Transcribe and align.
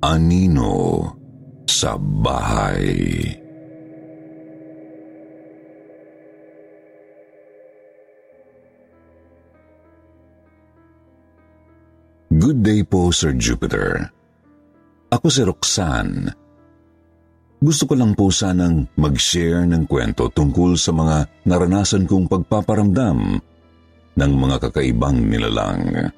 Anino 0.00 1.04
sa 1.68 2.00
bahay. 2.00 3.20
Good 12.32 12.64
day 12.64 12.80
po, 12.88 13.12
Sir 13.12 13.36
Jupiter. 13.36 14.08
Ako 15.12 15.28
si 15.28 15.44
Roxanne. 15.44 16.32
Gusto 17.60 17.84
ko 17.84 17.92
lang 17.92 18.16
po 18.16 18.32
sanang 18.32 18.88
mag-share 18.96 19.68
ng 19.68 19.84
kwento 19.84 20.32
tungkol 20.32 20.80
sa 20.80 20.96
mga 20.96 21.44
naranasan 21.44 22.08
kong 22.08 22.24
pagpaparamdam 22.24 23.36
ng 24.16 24.32
mga 24.32 24.56
kakaibang 24.64 25.28
nilalang. 25.28 26.08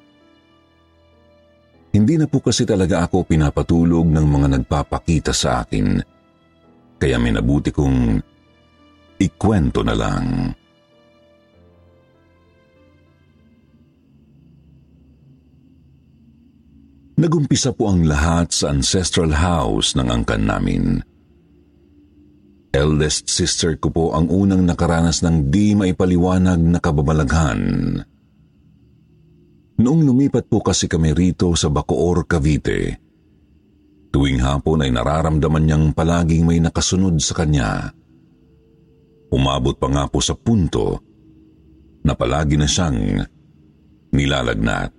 Hindi 1.93 2.17
na 2.17 2.25
po 2.25 2.41
kasi 2.41 2.65
talaga 2.65 3.05
ako 3.05 3.29
pinapatulog 3.29 4.09
ng 4.09 4.25
mga 4.25 4.47
nagpapakita 4.57 5.29
sa 5.29 5.61
akin. 5.61 6.01
Kaya 6.97 7.21
minabuti 7.21 7.69
kong 7.69 8.17
ikwento 9.21 9.85
na 9.85 9.93
lang. 9.93 10.25
Nagumpisa 17.13 17.77
po 17.77 17.93
ang 17.93 18.09
lahat 18.09 18.49
sa 18.49 18.73
ancestral 18.73 19.29
house 19.29 19.93
ng 19.93 20.09
angkan 20.09 20.49
namin. 20.49 20.97
Eldest 22.73 23.29
sister 23.29 23.77
ko 23.77 23.93
po 23.93 24.05
ang 24.17 24.33
unang 24.33 24.65
nakaranas 24.65 25.21
ng 25.21 25.53
di 25.53 25.77
maipaliwanag 25.77 26.57
na 26.57 26.81
kababalaghan. 26.81 27.61
Noong 29.73 30.05
lumipat 30.05 30.45
po 30.45 30.61
kasi 30.61 30.85
kami 30.85 31.17
rito 31.17 31.49
sa 31.57 31.73
Bacoor, 31.73 32.29
Cavite, 32.29 33.01
tuwing 34.13 34.37
hapon 34.37 34.85
ay 34.85 34.93
nararamdaman 34.93 35.65
niyang 35.65 35.85
palaging 35.97 36.45
may 36.45 36.61
nakasunod 36.61 37.17
sa 37.17 37.33
kanya. 37.41 37.89
Umabot 39.33 39.73
pa 39.73 39.89
nga 39.89 40.05
po 40.05 40.21
sa 40.21 40.37
punto 40.37 41.01
na 42.05 42.13
palagi 42.13 42.53
na 42.53 42.69
siyang 42.69 43.25
nilalagnat. 44.13 44.93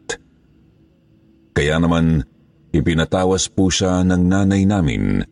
Kaya 1.55 1.79
naman 1.79 2.27
ipinatawas 2.75 3.47
po 3.47 3.71
siya 3.71 4.03
ng 4.03 4.23
nanay 4.27 4.67
namin 4.67 5.23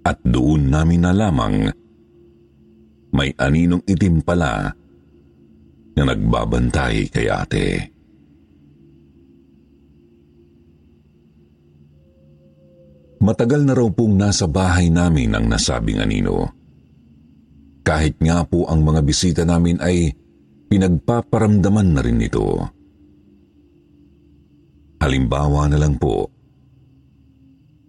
at 0.00 0.16
doon 0.24 0.72
namin 0.72 1.04
na 1.04 1.12
lamang 1.12 1.68
may 3.12 3.36
aninong 3.36 3.84
itim 3.84 4.24
pala 4.24 4.72
na 5.92 6.02
nagbabantay 6.08 7.12
kay 7.12 7.28
ate. 7.28 7.95
Matagal 13.26 13.66
na 13.66 13.74
raw 13.74 13.90
pong 13.90 14.14
nasa 14.14 14.46
bahay 14.46 14.86
namin 14.86 15.34
ang 15.34 15.50
nasabing 15.50 15.98
anino. 15.98 16.46
Kahit 17.82 18.22
nga 18.22 18.46
po 18.46 18.70
ang 18.70 18.86
mga 18.86 19.02
bisita 19.02 19.42
namin 19.42 19.82
ay 19.82 20.14
pinagpaparamdaman 20.70 21.88
na 21.90 22.00
rin 22.06 22.22
ito. 22.22 22.46
Halimbawa 25.02 25.66
na 25.66 25.74
lang 25.74 25.98
po, 25.98 26.30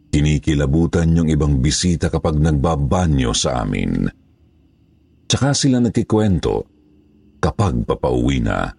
kinikilabutan 0.09 1.13
yung 1.13 1.29
ibang 1.29 1.61
bisita 1.61 2.09
kapag 2.09 2.41
nagbabanyo 2.41 3.29
sa 3.37 3.61
amin. 3.61 4.09
Tsaka 5.29 5.53
sila 5.53 5.77
nagkikwento 5.77 6.65
kapag 7.37 7.85
papauwi 7.85 8.41
na. 8.41 8.73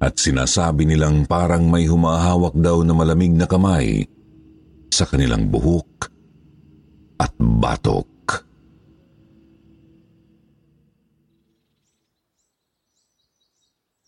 At 0.00 0.16
sinasabi 0.16 0.88
nilang 0.88 1.28
parang 1.28 1.68
may 1.68 1.84
humahawak 1.84 2.56
daw 2.56 2.80
na 2.80 2.96
malamig 2.96 3.36
na 3.36 3.44
kamay 3.44 4.11
sa 4.92 5.08
kanilang 5.08 5.48
buhok 5.48 6.12
at 7.16 7.32
batok. 7.40 8.12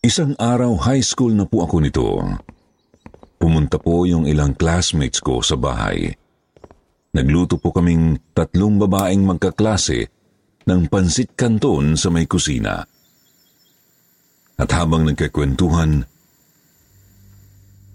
Isang 0.04 0.36
araw 0.36 0.76
high 0.84 1.00
school 1.00 1.32
na 1.32 1.48
po 1.48 1.64
ako 1.64 1.76
nito. 1.80 2.04
Pumunta 3.40 3.80
po 3.80 4.04
yung 4.04 4.28
ilang 4.28 4.52
classmates 4.52 5.24
ko 5.24 5.40
sa 5.40 5.56
bahay. 5.56 6.12
Nagluto 7.16 7.56
po 7.56 7.72
kaming 7.72 8.20
tatlong 8.36 8.76
babaeng 8.76 9.24
magkaklase 9.24 10.12
ng 10.68 10.92
pansit 10.92 11.32
kanton 11.32 11.96
sa 11.96 12.12
may 12.12 12.28
kusina. 12.28 12.84
At 14.60 14.68
habang 14.76 15.08
nagkakwentuhan, 15.08 16.04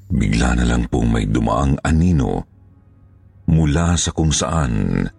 bigla 0.09 0.57
na 0.57 0.65
lang 0.65 0.89
pong 0.89 1.13
may 1.13 1.29
dumaang 1.29 1.77
anino 1.85 2.48
mula 3.49 3.97
sa 3.97 4.13
kung 4.13 4.29
saan. 4.29 5.09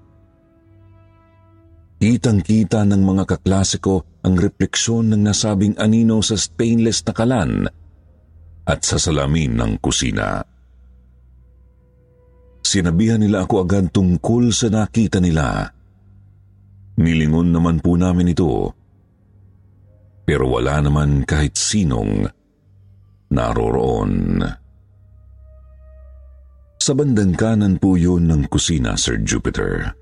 Kitang-kita 2.01 2.87
ng 2.89 3.03
mga 3.05 3.25
kaklase 3.37 3.77
ko 3.77 4.01
ang 4.25 4.39
refleksyon 4.39 5.13
ng 5.13 5.21
nasabing 5.21 5.77
anino 5.77 6.25
sa 6.25 6.39
stainless 6.39 7.05
na 7.05 7.13
kalan 7.13 7.53
at 8.65 8.81
sa 8.87 8.97
salamin 8.97 9.59
ng 9.59 9.73
kusina. 9.83 10.41
Sinabihan 12.65 13.21
nila 13.21 13.45
ako 13.45 13.67
agad 13.67 13.91
tungkol 13.91 14.55
sa 14.55 14.71
nakita 14.71 15.19
nila. 15.19 15.67
Nilingon 17.01 17.51
naman 17.51 17.83
po 17.83 17.99
namin 17.99 18.33
ito. 18.33 18.73
Pero 20.23 20.47
wala 20.47 20.79
naman 20.79 21.27
kahit 21.27 21.59
sinong 21.59 22.31
naroroon. 23.33 24.41
Sa 26.81 26.97
bandang 26.97 27.37
kanan 27.37 27.77
po 27.77 28.01
yun 28.01 28.25
ng 28.25 28.49
kusina, 28.49 28.97
Sir 28.97 29.21
Jupiter. 29.21 29.93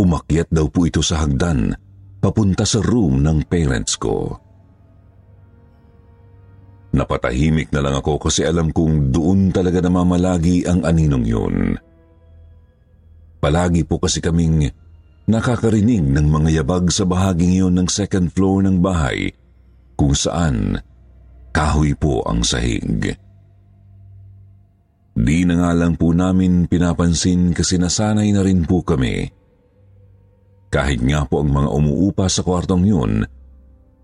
Umakyat 0.00 0.48
daw 0.48 0.64
po 0.72 0.88
ito 0.88 1.04
sa 1.04 1.20
hagdan, 1.20 1.76
papunta 2.16 2.64
sa 2.64 2.80
room 2.80 3.20
ng 3.20 3.44
parents 3.44 4.00
ko. 4.00 4.40
Napatahimik 6.96 7.68
na 7.76 7.84
lang 7.84 8.00
ako 8.00 8.24
kasi 8.24 8.40
alam 8.40 8.72
kong 8.72 9.12
doon 9.12 9.52
talaga 9.52 9.84
namamalagi 9.84 10.64
ang 10.64 10.80
aninong 10.80 11.26
yun. 11.28 11.56
palagi 13.42 13.84
po 13.84 14.00
kasi 14.00 14.24
kaming 14.24 14.72
nakakarinig 15.28 16.04
ng 16.08 16.24
mga 16.24 16.62
yabag 16.62 16.88
sa 16.88 17.04
bahaging 17.04 17.52
iyon 17.52 17.74
ng 17.76 17.88
second 17.92 18.32
floor 18.32 18.64
ng 18.64 18.80
bahay 18.80 19.28
kung 19.98 20.16
saan 20.16 20.80
kahoy 21.52 21.92
po 21.92 22.24
ang 22.24 22.40
sahig. 22.40 23.12
Di 25.12 25.44
na 25.44 25.60
nga 25.60 25.70
lang 25.76 26.00
po 26.00 26.16
namin 26.16 26.64
pinapansin 26.64 27.52
kasi 27.52 27.76
nasanay 27.76 28.32
na 28.32 28.40
rin 28.40 28.64
po 28.64 28.80
kami. 28.80 29.28
Kahit 30.72 31.04
nga 31.04 31.28
po 31.28 31.44
ang 31.44 31.52
mga 31.52 31.68
umuupa 31.68 32.32
sa 32.32 32.40
kwartong 32.40 32.84
yun, 32.88 33.12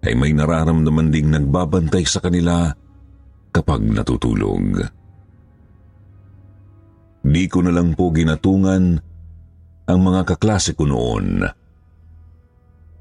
ay 0.04 0.12
may 0.12 0.36
nararamdaman 0.36 1.08
ding 1.08 1.32
nagbabantay 1.32 2.04
sa 2.04 2.20
kanila 2.20 2.68
kapag 3.48 3.88
natutulog. 3.88 4.84
Di 7.24 7.44
ko 7.48 7.64
na 7.64 7.72
lang 7.72 7.96
po 7.96 8.12
ginatungan 8.12 8.84
ang 9.88 10.00
mga 10.04 10.36
kaklase 10.36 10.76
ko 10.76 10.84
noon. 10.84 11.40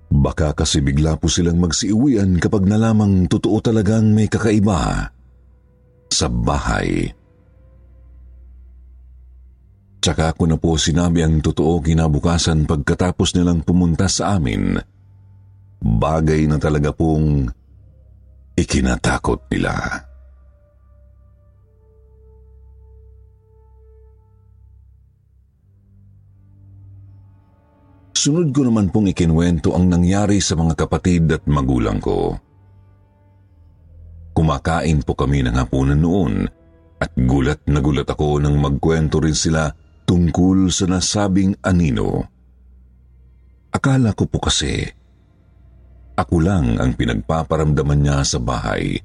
Baka 0.08 0.56
kasi 0.56 0.80
bigla 0.80 1.20
po 1.20 1.28
silang 1.28 1.60
magsiuwian 1.60 2.40
kapag 2.40 2.64
nalamang 2.64 3.28
totoo 3.28 3.60
talagang 3.60 4.16
may 4.16 4.32
kakaiba 4.32 5.12
sa 6.08 6.28
bahay. 6.32 7.12
Tsaka 9.98 10.34
ako 10.34 10.44
na 10.46 10.58
po 10.62 10.78
sinabi 10.78 11.26
ang 11.26 11.42
totoo 11.42 11.82
kinabukasan 11.82 12.70
pagkatapos 12.70 13.34
nilang 13.34 13.66
pumunta 13.66 14.06
sa 14.06 14.38
amin. 14.38 14.78
Bagay 15.82 16.46
na 16.46 16.58
talaga 16.62 16.94
pong 16.94 17.50
ikinatakot 18.58 19.46
nila. 19.54 19.74
Sunod 28.18 28.50
ko 28.50 28.66
naman 28.66 28.90
pong 28.90 29.14
ikinwento 29.14 29.78
ang 29.78 29.94
nangyari 29.94 30.42
sa 30.42 30.58
mga 30.58 30.74
kapatid 30.74 31.30
at 31.32 31.46
magulang 31.46 32.02
ko. 32.02 32.34
Kumakain 34.34 35.06
po 35.06 35.14
kami 35.14 35.46
ng 35.46 35.54
hapunan 35.54 36.02
noon 36.02 36.50
at 36.98 37.14
gulat 37.14 37.62
na 37.70 37.78
gulat 37.78 38.10
ako 38.10 38.42
nang 38.42 38.58
magkwento 38.58 39.22
rin 39.22 39.38
sila 39.38 39.70
tungkol 40.08 40.72
sa 40.72 40.88
nasabing 40.88 41.60
anino. 41.60 42.24
Akala 43.76 44.16
ko 44.16 44.24
po 44.26 44.40
kasi, 44.40 44.88
ako 46.16 46.36
lang 46.40 46.80
ang 46.80 46.96
pinagpaparamdaman 46.96 48.00
niya 48.00 48.24
sa 48.24 48.40
bahay. 48.40 48.96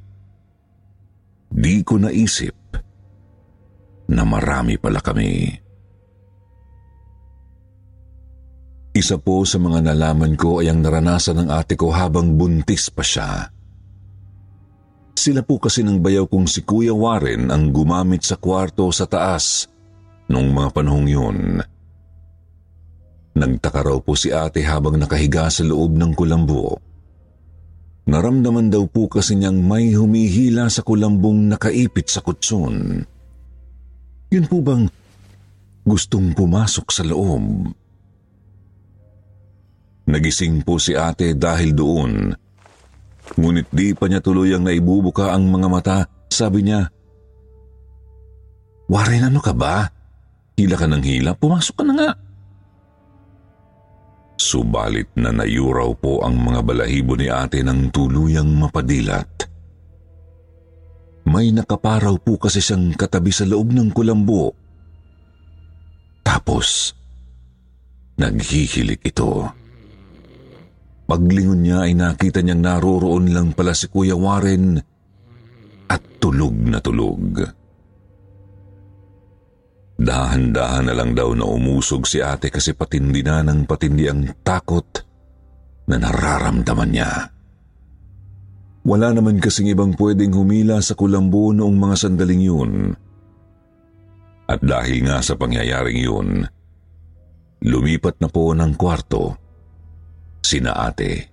Di 1.52 1.84
ko 1.84 2.00
naisip 2.00 2.56
na 4.08 4.22
marami 4.24 4.78
pala 4.78 5.02
kami. 5.02 5.60
Isa 8.92 9.16
po 9.18 9.42
sa 9.44 9.56
mga 9.56 9.92
nalaman 9.92 10.38
ko 10.38 10.62
ay 10.62 10.70
ang 10.70 10.84
naranasan 10.84 11.44
ng 11.44 11.48
ate 11.52 11.76
ko 11.76 11.92
habang 11.92 12.38
buntis 12.38 12.92
pa 12.92 13.04
siya. 13.04 13.48
Sila 15.12 15.44
po 15.44 15.60
kasi 15.60 15.84
ng 15.84 16.00
bayaw 16.00 16.28
kong 16.28 16.48
si 16.48 16.64
Kuya 16.64 16.92
Warren 16.96 17.52
ang 17.52 17.72
gumamit 17.72 18.24
sa 18.24 18.36
kwarto 18.36 18.88
sa 18.92 19.04
taas 19.08 19.71
noong 20.32 20.50
mga 20.50 20.68
panahong 20.72 21.08
yun. 21.08 21.38
Nagtaka 23.32 23.80
raw 23.84 23.96
po 24.00 24.16
si 24.16 24.32
ate 24.32 24.64
habang 24.64 24.96
nakahiga 24.96 25.52
sa 25.52 25.64
loob 25.64 25.92
ng 25.96 26.12
kulambo. 26.16 26.80
Naramdaman 28.08 28.68
daw 28.72 28.84
po 28.90 29.06
kasi 29.06 29.38
niyang 29.38 29.62
may 29.62 29.94
humihila 29.94 30.66
sa 30.66 30.82
kulambong 30.82 31.52
nakaipit 31.52 32.10
sa 32.10 32.20
kutson. 32.24 33.04
Yun 34.32 34.46
po 34.48 34.58
bang 34.64 34.84
gustong 35.86 36.34
pumasok 36.34 36.86
sa 36.88 37.04
loob? 37.06 37.72
Nagising 40.02 40.66
po 40.66 40.82
si 40.82 40.98
ate 40.98 41.32
dahil 41.38 41.72
doon. 41.72 42.34
Ngunit 43.38 43.70
di 43.70 43.94
pa 43.94 44.10
niya 44.10 44.18
tuluyang 44.18 44.66
naibubuka 44.66 45.30
ang 45.30 45.46
mga 45.46 45.68
mata. 45.70 45.98
Sabi 46.26 46.66
niya, 46.66 46.90
Warren, 48.90 49.30
ano 49.30 49.40
ka 49.40 49.54
ba? 49.56 50.01
Hila 50.56 50.76
ka 50.76 50.86
ng 50.86 51.04
hila, 51.04 51.32
pumasok 51.32 51.74
ka 51.80 51.84
na 51.86 51.94
nga. 51.96 52.10
Subalit 54.36 55.14
na 55.16 55.30
nayuraw 55.30 55.94
po 55.96 56.20
ang 56.26 56.36
mga 56.36 56.60
balahibo 56.66 57.14
ni 57.14 57.30
ate 57.30 57.62
ng 57.62 57.94
tuluyang 57.94 58.50
mapadilat. 58.58 59.48
May 61.30 61.54
nakaparaw 61.54 62.18
po 62.18 62.36
kasi 62.36 62.58
siyang 62.58 62.98
katabi 62.98 63.30
sa 63.30 63.46
loob 63.46 63.70
ng 63.70 63.94
kulambo. 63.94 64.50
Tapos, 66.26 66.90
naghihilik 68.18 69.00
ito. 69.06 69.46
Paglingon 71.06 71.62
niya 71.62 71.86
ay 71.86 71.94
nakita 71.94 72.42
niyang 72.42 72.62
naroroon 72.66 73.30
lang 73.30 73.54
pala 73.54 73.78
si 73.78 73.86
Kuya 73.86 74.18
Warren 74.18 74.80
at 75.86 76.02
tulog 76.18 76.56
na 76.56 76.82
tulog. 76.82 77.61
Dahan-dahan 80.02 80.90
na 80.90 80.94
lang 80.98 81.14
daw 81.14 81.30
na 81.30 81.46
umusog 81.46 82.10
si 82.10 82.18
ate 82.18 82.50
kasi 82.50 82.74
patindi 82.74 83.22
na 83.22 83.46
ng 83.46 83.70
patindi 83.70 84.10
ang 84.10 84.26
takot 84.42 84.98
na 85.86 85.96
nararamdaman 86.02 86.90
niya. 86.90 87.30
Wala 88.82 89.14
naman 89.14 89.38
kasing 89.38 89.70
ibang 89.70 89.94
pwedeng 89.94 90.34
humila 90.34 90.82
sa 90.82 90.98
kulambo 90.98 91.54
noong 91.54 91.76
mga 91.78 91.96
sandaling 91.96 92.42
yun. 92.42 92.72
At 94.50 94.58
dahil 94.58 95.06
nga 95.06 95.22
sa 95.22 95.38
pangyayaring 95.38 96.02
yun, 96.02 96.50
lumipat 97.62 98.18
na 98.18 98.26
po 98.26 98.50
ng 98.50 98.74
kwarto 98.74 99.38
sina 100.42 100.74
ate. 100.74 101.31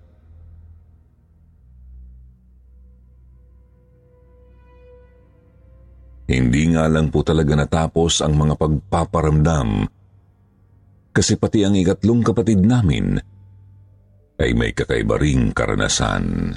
Hindi 6.30 6.70
nga 6.78 6.86
lang 6.86 7.10
po 7.10 7.26
talaga 7.26 7.58
natapos 7.58 8.22
ang 8.22 8.38
mga 8.38 8.54
pagpaparamdam 8.54 9.90
kasi 11.10 11.42
pati 11.42 11.66
ang 11.66 11.74
ikatlong 11.74 12.22
kapatid 12.22 12.62
namin 12.62 13.18
ay 14.38 14.54
may 14.54 14.72
kakaiba 14.72 15.18
ring 15.18 15.50
karanasan. 15.52 16.54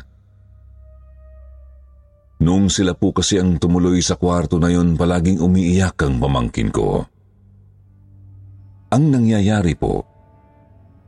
Nung 2.45 2.69
sila 2.69 2.93
po 2.93 3.17
kasi 3.17 3.41
ang 3.41 3.57
tumuloy 3.57 4.05
sa 4.05 4.21
kwarto 4.21 4.61
na 4.61 4.69
yon 4.69 4.93
palaging 4.93 5.41
umiiyak 5.41 5.97
ang 6.05 6.21
pamangkin 6.21 6.69
ko. 6.69 7.01
Ang 8.93 9.05
nangyayari 9.09 9.73
po, 9.73 10.05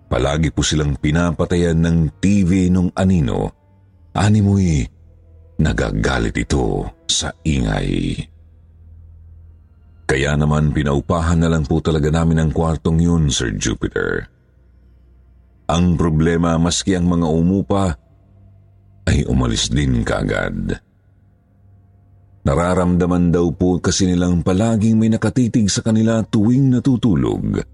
palagi 0.09 0.49
po 0.49 0.65
silang 0.65 0.97
pinapatayan 0.97 1.85
ng 1.85 1.99
TV 2.17 2.73
nung 2.73 2.89
anino, 2.97 3.53
animoy 4.17 4.89
nagagalit 5.61 6.39
ito 6.39 6.89
sa 7.05 7.29
ingay. 7.45 8.34
Kaya 10.05 10.37
naman 10.37 10.77
pinaupahan 10.77 11.41
na 11.41 11.49
lang 11.49 11.65
po 11.65 11.81
talaga 11.81 12.13
namin 12.13 12.45
ang 12.45 12.51
kwartong 12.53 13.01
yun, 13.01 13.33
Sir 13.33 13.57
Jupiter. 13.57 14.29
Ang 15.65 15.97
problema 15.97 16.61
maski 16.61 16.93
ang 16.93 17.09
mga 17.09 17.25
umupa 17.25 17.97
ay 19.09 19.25
umalis 19.25 19.73
din 19.73 20.05
kagad. 20.05 20.77
Nararamdaman 22.45 23.33
daw 23.33 23.49
po 23.57 23.81
kasi 23.81 24.05
nilang 24.05 24.45
palaging 24.45 25.01
may 25.01 25.09
nakatitig 25.09 25.73
sa 25.73 25.81
kanila 25.81 26.21
tuwing 26.21 26.69
natutulog. 26.69 27.65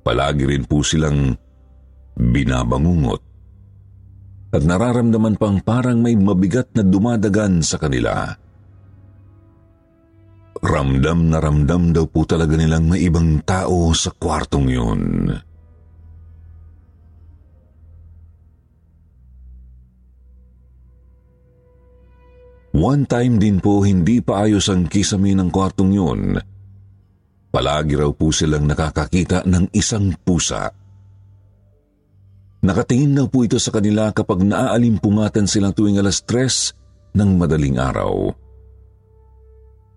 Palagi 0.00 0.44
rin 0.48 0.64
po 0.64 0.80
silang 0.80 1.36
binabangungot. 2.16 3.20
At 4.56 4.64
nararamdaman 4.64 5.36
pang 5.36 5.60
parang 5.60 6.00
may 6.00 6.16
mabigat 6.16 6.72
na 6.72 6.80
dumadagan 6.80 7.60
sa 7.60 7.76
kanila. 7.76 8.32
Ramdam 10.64 11.28
na 11.28 11.44
ramdam 11.44 11.92
daw 11.92 12.08
po 12.08 12.24
talaga 12.24 12.56
nilang 12.56 12.88
may 12.88 13.04
ibang 13.04 13.44
tao 13.44 13.92
sa 13.92 14.08
kwartong 14.16 14.68
yun. 14.72 15.28
One 22.74 23.04
time 23.04 23.36
din 23.36 23.60
po 23.60 23.84
hindi 23.84 24.24
pa 24.24 24.48
ayos 24.48 24.72
ang 24.72 24.88
kisame 24.88 25.36
ng 25.36 25.52
kwartong 25.52 25.92
yun. 25.92 26.40
Palagi 27.52 27.94
raw 27.94 28.10
po 28.10 28.32
silang 28.32 28.64
nakakakita 28.64 29.46
ng 29.46 29.70
isang 29.76 30.16
pusa. 30.16 30.72
Nakatingin 32.64 33.14
daw 33.14 33.28
po 33.28 33.44
ito 33.44 33.60
sa 33.60 33.68
kanila 33.68 34.10
kapag 34.10 34.42
naaalimpungatan 34.42 35.44
sila 35.44 35.76
tuwing 35.76 36.00
alas 36.00 36.24
tres 36.24 36.72
ng 37.12 37.36
madaling 37.36 37.76
araw. 37.76 38.43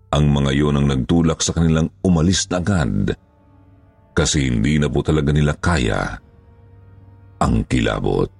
Ang 0.08 0.24
mga 0.32 0.50
yon 0.56 0.80
ang 0.80 0.86
nagtulak 0.88 1.44
sa 1.44 1.52
kanilang 1.52 1.92
umalis 2.00 2.48
na 2.48 2.64
agad 2.64 3.12
kasi 4.18 4.50
hindi 4.50 4.80
na 4.80 4.90
po 4.90 5.04
talaga 5.04 5.30
nila 5.30 5.54
kaya 5.54 6.18
ang 7.38 7.62
kilabot. 7.70 8.32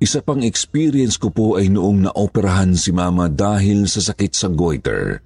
Isa 0.00 0.24
pang 0.24 0.40
experience 0.40 1.20
ko 1.20 1.28
po 1.28 1.60
ay 1.60 1.68
noong 1.68 2.08
naoperahan 2.08 2.72
si 2.72 2.88
mama 2.90 3.28
dahil 3.28 3.84
sa 3.84 4.00
sakit 4.00 4.32
sa 4.32 4.48
goiter. 4.48 5.20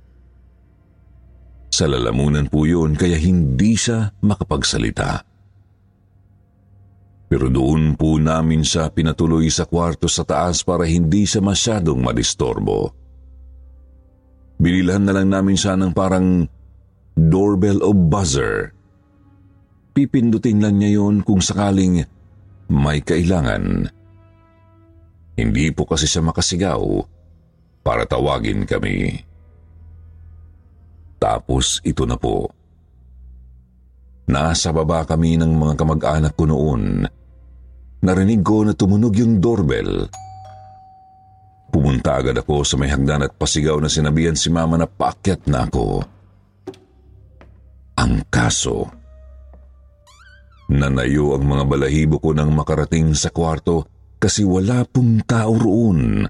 Sa 1.70 1.86
lalamunan 1.86 2.50
po 2.50 2.66
yun 2.66 2.98
kaya 2.98 3.14
hindi 3.14 3.78
siya 3.78 4.10
makapagsalita. 4.18 5.33
Pero 7.34 7.50
doon 7.50 7.98
po 7.98 8.14
namin 8.14 8.62
siya 8.62 8.94
pinatuloy 8.94 9.50
sa 9.50 9.66
kwarto 9.66 10.06
sa 10.06 10.22
taas 10.22 10.62
para 10.62 10.86
hindi 10.86 11.26
siya 11.26 11.42
masyadong 11.42 11.98
madistorbo. 11.98 12.94
Binilhan 14.62 15.02
na 15.02 15.18
lang 15.18 15.34
namin 15.34 15.58
siya 15.58 15.74
ng 15.74 15.90
parang 15.90 16.46
doorbell 17.18 17.82
o 17.82 17.90
buzzer. 17.90 18.70
Pipindutin 19.98 20.62
lang 20.62 20.78
niya 20.78 21.02
yon 21.02 21.26
kung 21.26 21.42
sakaling 21.42 22.06
may 22.70 23.02
kailangan. 23.02 23.90
Hindi 25.34 25.74
po 25.74 25.90
kasi 25.90 26.06
siya 26.06 26.22
makasigaw 26.22 27.02
para 27.82 28.06
tawagin 28.06 28.62
kami. 28.62 29.10
Tapos 31.18 31.82
ito 31.82 32.06
na 32.06 32.14
po. 32.14 32.46
Nasa 34.30 34.70
baba 34.70 35.02
kami 35.02 35.34
ng 35.34 35.50
mga 35.50 35.74
kamag-anak 35.82 36.38
ko 36.38 36.46
noon. 36.46 37.10
Narinig 38.04 38.44
ko 38.44 38.68
na 38.68 38.76
tumunog 38.76 39.16
yung 39.16 39.40
doorbell. 39.40 40.04
Pumunta 41.72 42.20
agad 42.20 42.36
ako 42.36 42.60
sa 42.60 42.76
may 42.76 42.92
hagdan 42.92 43.24
at 43.24 43.32
pasigaw 43.32 43.80
na 43.80 43.88
sinabihan 43.88 44.36
si 44.36 44.52
mama 44.52 44.76
na 44.76 44.84
paakyat 44.84 45.48
na 45.48 45.64
ako. 45.64 46.04
Ang 47.96 48.14
kaso, 48.28 48.92
nanayo 50.68 51.32
ang 51.32 51.48
mga 51.48 51.64
balahibo 51.64 52.20
ko 52.20 52.36
nang 52.36 52.52
makarating 52.52 53.16
sa 53.16 53.32
kwarto 53.32 53.88
kasi 54.20 54.44
wala 54.44 54.84
pong 54.84 55.24
tao 55.24 55.56
roon. 55.56 56.28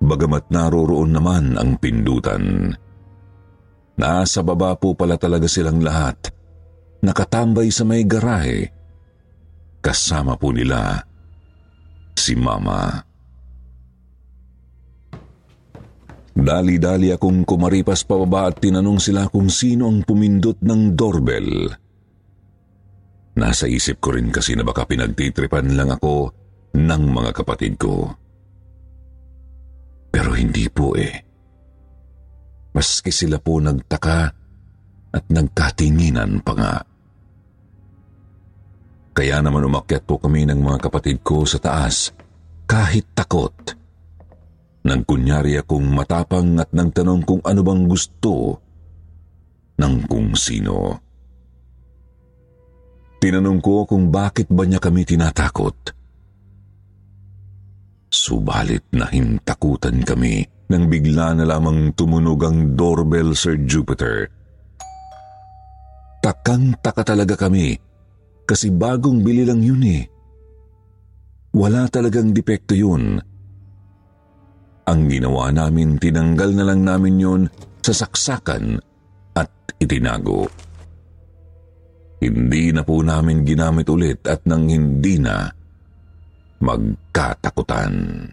Bagamat 0.00 0.48
naroroon 0.48 1.10
naman 1.10 1.58
ang 1.58 1.74
pindutan. 1.76 2.70
Nasa 3.98 4.40
baba 4.40 4.78
po 4.78 4.94
pala 4.96 5.20
talaga 5.20 5.44
silang 5.44 5.82
lahat. 5.82 6.32
Nakatambay 7.04 7.68
sa 7.68 7.84
may 7.84 8.06
garahe. 8.06 8.79
Kasama 9.80 10.36
po 10.36 10.52
nila 10.52 11.00
si 12.12 12.36
Mama. 12.36 13.00
Dali-dali 16.40 17.12
akong 17.12 17.44
kumaripas 17.44 18.04
pababa 18.04 18.48
at 18.48 18.60
tinanong 18.60 19.00
sila 19.00 19.28
kung 19.28 19.52
sino 19.52 19.88
ang 19.88 20.04
pumindot 20.04 20.60
ng 20.64 20.96
doorbell. 20.96 21.68
Nasa 23.36 23.68
isip 23.68 24.00
ko 24.00 24.16
rin 24.16 24.32
kasi 24.32 24.56
na 24.56 24.64
baka 24.64 24.84
pinagtitripan 24.84 25.76
lang 25.76 25.92
ako 25.92 26.32
ng 26.76 27.02
mga 27.12 27.30
kapatid 27.36 27.76
ko. 27.76 28.08
Pero 30.10 30.34
hindi 30.34 30.66
po 30.68 30.96
eh. 30.96 31.14
Maski 32.72 33.10
sila 33.10 33.38
po 33.38 33.58
nagtaka 33.58 34.20
at 35.10 35.24
nagkatinginan 35.28 36.42
pa 36.42 36.52
nga. 36.54 36.74
Kaya 39.20 39.44
naman 39.44 39.68
umakyat 39.68 40.08
po 40.08 40.16
kami 40.16 40.48
ng 40.48 40.64
mga 40.64 40.88
kapatid 40.88 41.20
ko 41.20 41.44
sa 41.44 41.60
taas 41.60 42.08
kahit 42.64 43.04
takot. 43.12 43.52
Nagkunyari 44.80 45.60
akong 45.60 45.92
matapang 45.92 46.56
at 46.56 46.72
nagtanong 46.72 47.28
kung 47.28 47.44
ano 47.44 47.60
bang 47.60 47.84
gusto 47.84 48.56
ng 49.76 49.94
kung 50.08 50.32
sino. 50.32 51.04
Tinanong 53.20 53.60
ko 53.60 53.84
kung 53.84 54.08
bakit 54.08 54.48
ba 54.48 54.64
niya 54.64 54.80
kami 54.80 55.04
tinatakot. 55.04 55.92
Subalit 58.08 58.88
na 58.96 59.04
hintakutan 59.04 60.00
kami 60.00 60.48
nang 60.72 60.88
bigla 60.88 61.36
na 61.36 61.44
lamang 61.44 61.92
tumunog 61.92 62.40
ang 62.40 62.72
doorbell 62.72 63.36
Sir 63.36 63.60
Jupiter. 63.68 64.32
Takang-taka 66.24 67.04
talaga 67.04 67.36
kami 67.36 67.89
kasi 68.50 68.74
bagong 68.74 69.22
bili 69.22 69.46
lang 69.46 69.62
yun 69.62 69.78
eh. 69.86 70.02
Wala 71.54 71.86
talagang 71.86 72.34
depekto 72.34 72.74
yun. 72.74 73.22
Ang 74.90 75.00
ginawa 75.06 75.54
namin, 75.54 76.02
tinanggal 76.02 76.50
na 76.58 76.66
lang 76.66 76.82
namin 76.82 77.14
yun 77.22 77.42
sa 77.78 77.94
saksakan 77.94 78.82
at 79.38 79.46
itinago. 79.78 80.50
Hindi 82.18 82.74
na 82.74 82.82
po 82.82 82.98
namin 83.06 83.46
ginamit 83.46 83.86
ulit 83.86 84.26
at 84.26 84.42
nang 84.50 84.66
hindi 84.66 85.22
na, 85.22 85.46
magkatakutan. 86.58 88.26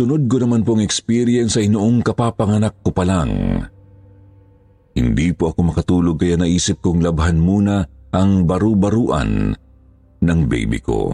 Sunod 0.00 0.32
ko 0.32 0.40
naman 0.40 0.64
pong 0.64 0.80
experience 0.80 1.60
ay 1.60 1.68
noong 1.68 2.00
kapapanganak 2.00 2.72
ko 2.80 2.88
pa 2.88 3.04
lang. 3.04 3.60
Hindi 4.96 5.28
po 5.36 5.52
ako 5.52 5.60
makatulog 5.60 6.16
kaya 6.16 6.40
naisip 6.40 6.80
kong 6.80 7.04
labhan 7.04 7.36
muna 7.36 7.84
ang 8.08 8.48
baru-baruan 8.48 9.52
ng 10.24 10.40
baby 10.48 10.80
ko. 10.80 11.12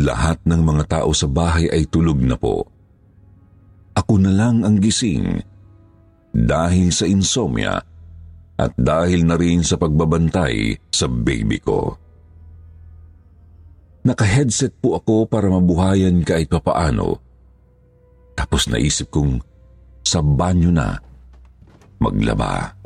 Lahat 0.00 0.40
ng 0.48 0.64
mga 0.64 0.84
tao 0.88 1.12
sa 1.12 1.28
bahay 1.28 1.68
ay 1.68 1.84
tulog 1.92 2.24
na 2.24 2.40
po. 2.40 2.64
Ako 4.00 4.24
na 4.24 4.32
lang 4.32 4.64
ang 4.64 4.80
gising 4.80 5.44
dahil 6.32 6.88
sa 6.88 7.04
insomnia 7.04 7.84
at 8.56 8.72
dahil 8.80 9.28
na 9.28 9.36
rin 9.36 9.60
sa 9.60 9.76
pagbabantay 9.76 10.72
sa 10.88 11.04
baby 11.04 11.60
ko. 11.60 12.00
Naka-headset 14.04 14.76
po 14.84 15.00
ako 15.00 15.24
para 15.24 15.48
mabuhayan 15.48 16.20
kahit 16.20 16.52
papaano. 16.52 17.16
Tapos 18.36 18.68
naisip 18.68 19.08
kong 19.08 19.40
sa 20.04 20.20
banyo 20.20 20.68
na 20.68 21.00
maglaba. 21.96 22.76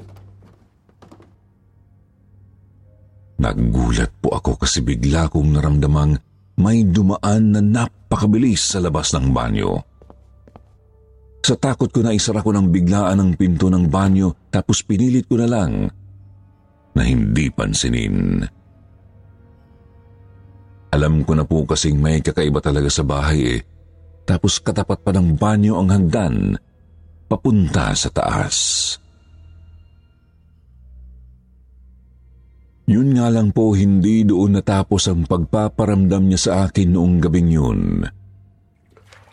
Naggulat 3.39 4.15
po 4.23 4.35
ako 4.35 4.63
kasi 4.63 4.79
bigla 4.83 5.27
kong 5.27 5.59
naramdamang 5.59 6.15
may 6.59 6.87
dumaan 6.87 7.55
na 7.55 7.63
napakabilis 7.63 8.75
sa 8.75 8.79
labas 8.79 9.11
ng 9.15 9.31
banyo. 9.35 9.79
Sa 11.43 11.55
takot 11.59 11.91
ko 11.91 12.03
na 12.03 12.15
isara 12.15 12.43
ko 12.43 12.55
ng 12.55 12.71
biglaan 12.71 13.19
ang 13.19 13.31
pinto 13.35 13.71
ng 13.71 13.91
banyo 13.91 14.51
tapos 14.55 14.87
pinilit 14.87 15.27
ko 15.27 15.39
na 15.39 15.49
lang 15.51 15.87
na 16.95 17.03
hindi 17.07 17.47
pansinin. 17.51 18.58
Alam 20.89 21.21
ko 21.25 21.37
na 21.37 21.45
po 21.45 21.69
kasing 21.69 22.01
may 22.01 22.25
kakaiba 22.25 22.65
talaga 22.65 22.89
sa 22.89 23.05
bahay 23.05 23.61
eh. 23.61 23.61
Tapos 24.25 24.61
katapat 24.61 25.05
pa 25.05 25.13
ng 25.13 25.37
banyo 25.37 25.77
ang 25.81 25.89
hagdan 25.89 26.57
papunta 27.29 27.93
sa 27.93 28.09
taas. 28.09 28.57
Yun 32.89 33.21
nga 33.21 33.29
lang 33.29 33.53
po 33.53 33.77
hindi 33.77 34.25
doon 34.25 34.57
natapos 34.57 35.13
ang 35.13 35.29
pagpaparamdam 35.29 36.25
niya 36.25 36.41
sa 36.41 36.53
akin 36.65 36.89
noong 36.97 37.21
gabing 37.21 37.53
yun. 37.53 37.81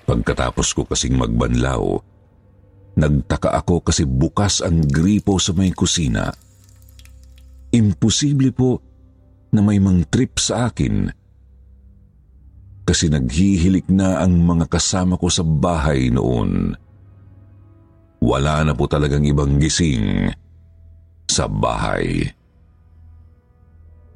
Pagkatapos 0.04 0.76
ko 0.76 0.84
kasing 0.84 1.16
magbanlaw, 1.16 1.96
nagtaka 3.00 3.56
ako 3.56 3.80
kasi 3.80 4.04
bukas 4.04 4.60
ang 4.60 4.84
gripo 4.84 5.40
sa 5.40 5.56
may 5.56 5.72
kusina. 5.72 6.36
Imposible 7.72 8.52
po 8.52 8.84
na 9.56 9.64
may 9.64 9.80
mang 9.80 10.04
trip 10.12 10.36
sa 10.36 10.68
akin 10.68 11.25
kasi 12.86 13.10
naghihilik 13.10 13.90
na 13.90 14.22
ang 14.22 14.38
mga 14.46 14.70
kasama 14.70 15.18
ko 15.18 15.28
sa 15.28 15.42
bahay 15.42 16.14
noon. 16.14 16.78
Wala 18.22 18.62
na 18.64 18.74
po 18.78 18.86
talagang 18.86 19.26
ibang 19.26 19.58
gising 19.58 20.30
sa 21.26 21.50
bahay. 21.50 22.30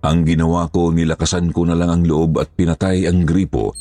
Ang 0.05 0.23
ginawa 0.23 0.71
ko, 0.71 0.95
nilakasan 0.95 1.51
ko 1.51 1.67
na 1.67 1.75
lang 1.75 1.91
ang 1.91 2.03
loob 2.07 2.39
at 2.39 2.47
pinatay 2.55 3.03
ang 3.09 3.27
gripo 3.27 3.75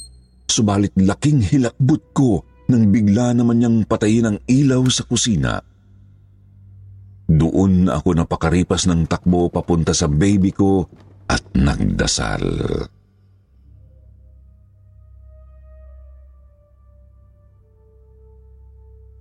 Subalit 0.48 0.96
laking 0.96 1.44
hilakbot 1.44 2.02
ko 2.16 2.42
nang 2.72 2.88
bigla 2.88 3.36
naman 3.36 3.60
niyang 3.60 3.78
patayin 3.84 4.32
ang 4.32 4.38
ilaw 4.48 4.80
sa 4.88 5.04
kusina. 5.04 5.60
Doon 7.28 7.92
ako 7.92 8.16
napakaripas 8.16 8.88
ng 8.88 9.04
takbo 9.04 9.52
papunta 9.52 9.92
sa 9.92 10.08
baby 10.08 10.48
ko 10.56 10.88
at 11.28 11.44
nagdasal. 11.52 12.42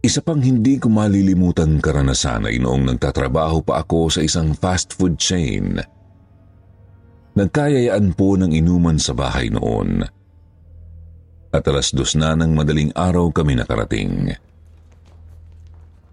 Isa 0.07 0.23
pang 0.23 0.39
hindi 0.39 0.79
ko 0.79 0.87
malilimutan 0.87 1.83
karanasan 1.83 2.47
ay 2.47 2.63
noong 2.63 2.95
nagtatrabaho 2.95 3.59
pa 3.59 3.83
ako 3.83 4.07
sa 4.07 4.23
isang 4.23 4.55
fast 4.55 4.95
food 4.95 5.19
chain. 5.19 5.83
Nagkayayaan 7.35 8.15
po 8.15 8.39
ng 8.39 8.55
inuman 8.55 8.95
sa 9.03 9.11
bahay 9.11 9.51
noon 9.51 10.07
at 11.51 11.63
alas 11.67 11.91
dos 11.91 12.15
na 12.15 12.39
ng 12.39 12.55
madaling 12.55 12.95
araw 12.95 13.35
kami 13.35 13.59
nakarating. 13.59 14.31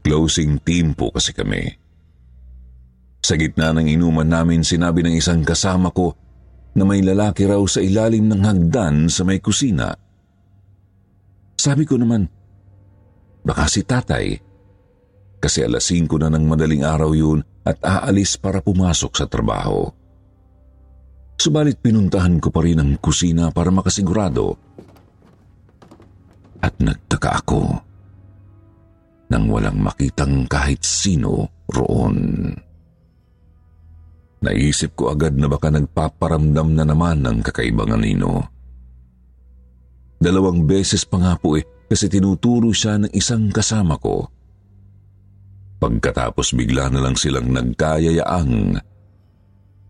Closing 0.02 0.58
team 0.66 0.98
po 0.98 1.14
kasi 1.14 1.30
kami. 1.30 1.62
Sa 3.22 3.38
gitna 3.38 3.70
ng 3.78 3.86
inuman 3.86 4.26
namin, 4.26 4.66
sinabi 4.66 5.06
ng 5.06 5.14
isang 5.14 5.46
kasama 5.46 5.94
ko 5.94 6.18
na 6.74 6.82
may 6.82 6.98
lalaki 6.98 7.46
raw 7.46 7.62
sa 7.70 7.78
ilalim 7.78 8.26
ng 8.26 8.42
hagdan 8.42 9.06
sa 9.06 9.22
may 9.22 9.38
kusina. 9.38 9.94
Sabi 11.54 11.86
ko 11.86 11.94
naman, 11.94 12.26
baka 13.44 13.68
si 13.68 13.84
tatay. 13.84 14.40
Kasi 15.38 15.60
alas 15.60 15.92
5 15.92 16.08
na 16.24 16.32
ng 16.32 16.44
madaling 16.48 16.82
araw 16.82 17.12
yun 17.12 17.44
at 17.68 17.76
aalis 17.84 18.40
para 18.40 18.64
pumasok 18.64 19.12
sa 19.12 19.28
trabaho. 19.28 19.92
Subalit 21.36 21.76
pinuntahan 21.84 22.40
ko 22.40 22.48
pa 22.48 22.64
rin 22.64 22.80
ang 22.80 22.96
kusina 22.96 23.52
para 23.52 23.68
makasigurado. 23.68 24.56
At 26.64 26.80
nagtaka 26.80 27.44
ako 27.44 27.62
nang 29.28 29.44
walang 29.52 29.84
makitang 29.84 30.48
kahit 30.48 30.80
sino 30.80 31.64
roon. 31.68 32.48
Naisip 34.44 34.96
ko 34.96 35.12
agad 35.12 35.36
na 35.36 35.48
baka 35.48 35.72
nagpaparamdam 35.72 36.76
na 36.76 36.84
naman 36.88 37.20
ng 37.24 37.40
kakaibang 37.44 37.92
anino. 37.92 38.44
Dalawang 40.20 40.64
beses 40.64 41.04
pa 41.04 41.20
nga 41.20 41.32
po 41.36 41.56
eh 41.60 41.73
kasi 41.88 42.08
tinuturo 42.08 42.72
siya 42.72 43.00
ng 43.00 43.12
isang 43.12 43.52
kasama 43.52 44.00
ko. 44.00 44.28
Pagkatapos 45.78 46.56
bigla 46.56 46.88
na 46.88 47.04
lang 47.04 47.16
silang 47.18 47.52
nagkayayaang 47.52 48.80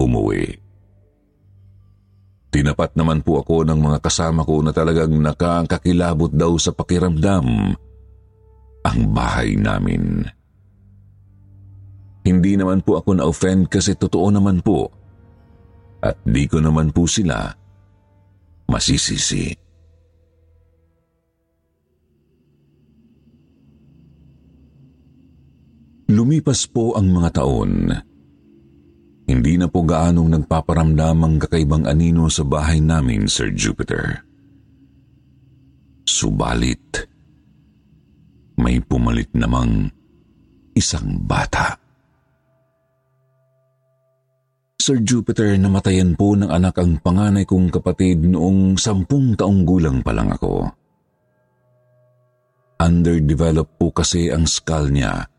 umuwi. 0.02 0.58
Tinapat 2.54 2.94
naman 2.94 3.22
po 3.22 3.42
ako 3.42 3.66
ng 3.66 3.78
mga 3.82 3.98
kasama 3.98 4.46
ko 4.46 4.62
na 4.62 4.70
talagang 4.70 5.10
nakakakilabot 5.10 6.30
daw 6.30 6.54
sa 6.54 6.70
pakiramdam 6.70 7.74
ang 8.84 9.00
bahay 9.10 9.58
namin. 9.58 10.22
Hindi 12.24 12.54
naman 12.56 12.80
po 12.86 13.02
ako 13.02 13.18
na-offend 13.18 13.68
kasi 13.68 13.98
totoo 13.98 14.30
naman 14.30 14.62
po. 14.62 14.88
At 16.00 16.20
di 16.24 16.46
ko 16.46 16.60
naman 16.62 16.94
po 16.94 17.08
sila 17.10 17.52
masisisi. 18.70 19.63
Lumipas 26.14 26.70
po 26.70 26.94
ang 26.94 27.10
mga 27.10 27.42
taon. 27.42 27.90
Hindi 29.26 29.58
na 29.58 29.66
po 29.66 29.82
gaanong 29.82 30.30
nagpaparamdam 30.38 31.18
ang 31.26 31.34
kakaibang 31.42 31.90
anino 31.90 32.30
sa 32.30 32.46
bahay 32.46 32.78
namin, 32.78 33.26
Sir 33.26 33.50
Jupiter. 33.50 34.22
Subalit, 36.06 37.10
may 38.62 38.78
pumalit 38.78 39.34
namang 39.34 39.90
isang 40.78 41.18
bata. 41.26 41.74
Sir 44.78 45.02
Jupiter, 45.02 45.56
namatayan 45.58 46.14
po 46.14 46.38
ng 46.38 46.52
anak 46.52 46.78
ang 46.78 47.00
panganay 47.02 47.48
kong 47.48 47.74
kapatid 47.74 48.22
noong 48.22 48.78
sampung 48.78 49.34
taong 49.34 49.66
gulang 49.66 50.04
pa 50.04 50.14
lang 50.14 50.30
ako. 50.30 50.68
Underdeveloped 52.78 53.80
po 53.80 53.90
kasi 53.90 54.28
ang 54.28 54.44
skull 54.44 54.92
niya. 54.92 55.33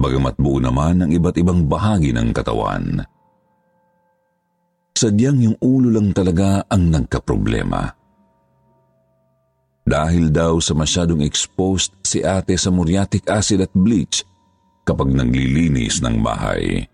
Bagamat 0.00 0.40
buo 0.40 0.56
naman 0.56 1.04
ang 1.04 1.10
iba't 1.12 1.36
ibang 1.36 1.68
bahagi 1.68 2.16
ng 2.16 2.32
katawan. 2.32 3.04
Sadyang 4.96 5.44
yung 5.44 5.56
ulo 5.60 5.92
lang 5.92 6.16
talaga 6.16 6.64
ang 6.72 6.88
nagkaproblema. 6.88 7.84
Dahil 9.84 10.32
daw 10.32 10.56
sa 10.56 10.72
masyadong 10.72 11.20
exposed 11.20 11.92
si 12.00 12.24
ate 12.24 12.56
sa 12.56 12.72
muriatic 12.72 13.28
acid 13.28 13.60
at 13.60 13.72
bleach 13.76 14.24
kapag 14.88 15.12
naglilinis 15.12 16.00
ng 16.00 16.24
bahay. 16.24 16.88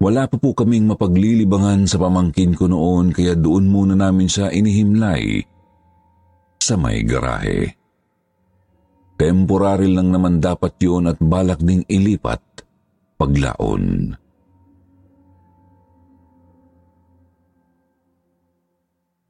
Wala 0.00 0.24
pa 0.28 0.36
po 0.40 0.56
kaming 0.56 0.88
mapaglilibangan 0.88 1.84
sa 1.84 2.00
pamangkin 2.00 2.56
ko 2.56 2.68
noon 2.68 3.12
kaya 3.12 3.36
doon 3.36 3.68
muna 3.68 3.92
namin 3.96 4.28
siya 4.28 4.48
inihimlay 4.48 5.44
sa 6.60 6.76
may 6.76 7.04
garahe. 7.04 7.79
Temporary 9.20 9.92
lang 9.92 10.16
naman 10.16 10.40
dapat 10.40 10.80
yun 10.80 11.04
at 11.04 11.20
balak 11.20 11.60
ding 11.60 11.84
ilipat 11.92 12.40
paglaon. 13.20 14.16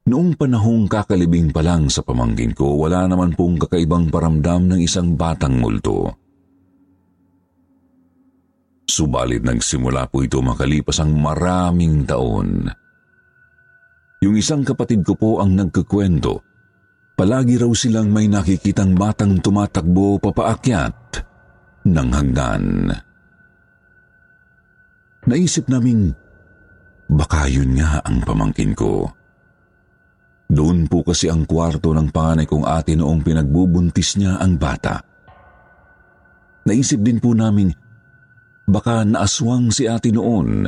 Noong 0.07 0.31
panahong 0.39 0.87
kakalibing 0.87 1.51
pa 1.51 1.59
lang 1.59 1.91
sa 1.91 2.07
pamangkin 2.07 2.55
ko, 2.55 2.79
wala 2.79 3.03
naman 3.03 3.35
pong 3.35 3.59
kakaibang 3.59 4.07
paramdam 4.07 4.71
ng 4.71 4.79
isang 4.79 5.19
batang 5.19 5.59
multo. 5.59 6.07
Subalit 8.87 9.43
nagsimula 9.43 10.07
po 10.07 10.23
ito 10.23 10.39
makalipas 10.39 11.03
ang 11.03 11.19
maraming 11.19 12.07
taon. 12.07 12.63
Yung 14.23 14.39
isang 14.39 14.63
kapatid 14.63 15.03
ko 15.03 15.19
po 15.19 15.31
ang 15.43 15.51
nagkukwento. 15.51 16.50
Palagi 17.17 17.55
raw 17.61 17.71
silang 17.77 18.09
may 18.09 18.25
nakikitang 18.25 18.97
batang 18.97 19.37
tumatakbo 19.39 20.17
papaakyat 20.17 21.21
ng 21.85 22.09
hagdan. 22.13 22.65
Naisip 25.29 25.69
naming 25.69 26.17
baka 27.11 27.45
yun 27.45 27.77
nga 27.77 28.01
ang 28.01 28.25
pamangkin 28.25 28.73
ko. 28.73 29.05
Doon 30.51 30.89
po 30.89 31.05
kasi 31.05 31.31
ang 31.31 31.47
kwarto 31.47 31.93
ng 31.93 32.11
panganay 32.11 32.49
kong 32.49 32.65
ate 32.67 32.97
noong 32.97 33.21
pinagbubuntis 33.23 34.19
niya 34.19 34.41
ang 34.41 34.57
bata. 34.59 34.99
Naisip 36.67 36.99
din 36.99 37.21
po 37.21 37.31
namin 37.31 37.71
Baka 38.71 39.03
naaswang 39.03 39.67
si 39.67 39.83
ate 39.89 40.15
noon 40.15 40.63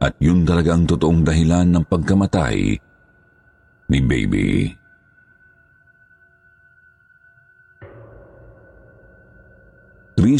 at 0.00 0.14
yun 0.18 0.42
talaga 0.42 0.74
ang 0.74 0.88
totoong 0.88 1.22
dahilan 1.22 1.68
ng 1.68 1.84
pagkamatay 1.86 2.56
ni 3.86 3.98
baby. 4.02 4.72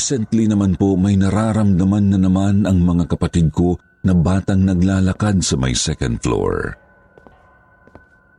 Recently 0.01 0.49
naman 0.49 0.81
po 0.81 0.97
may 0.97 1.13
nararamdaman 1.13 2.17
na 2.17 2.17
naman 2.17 2.65
ang 2.65 2.81
mga 2.81 3.05
kapatid 3.05 3.53
ko 3.53 3.77
na 4.01 4.17
batang 4.17 4.65
naglalakad 4.65 5.45
sa 5.45 5.61
may 5.61 5.77
second 5.77 6.17
floor. 6.25 6.73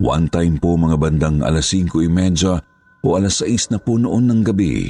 One 0.02 0.26
time 0.34 0.58
po 0.58 0.74
mga 0.74 0.97
bandang 0.97 1.45
alas 1.45 1.69
5.30 1.69 3.06
o 3.06 3.08
alas 3.13 3.45
6 3.45 3.78
na 3.78 3.78
po 3.78 4.02
noon 4.02 4.26
ng 4.26 4.41
gabi. 4.41 4.89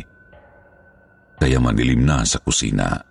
Kaya 1.43 1.59
madilim 1.59 2.07
na 2.07 2.23
sa 2.23 2.39
kusina. 2.39 3.03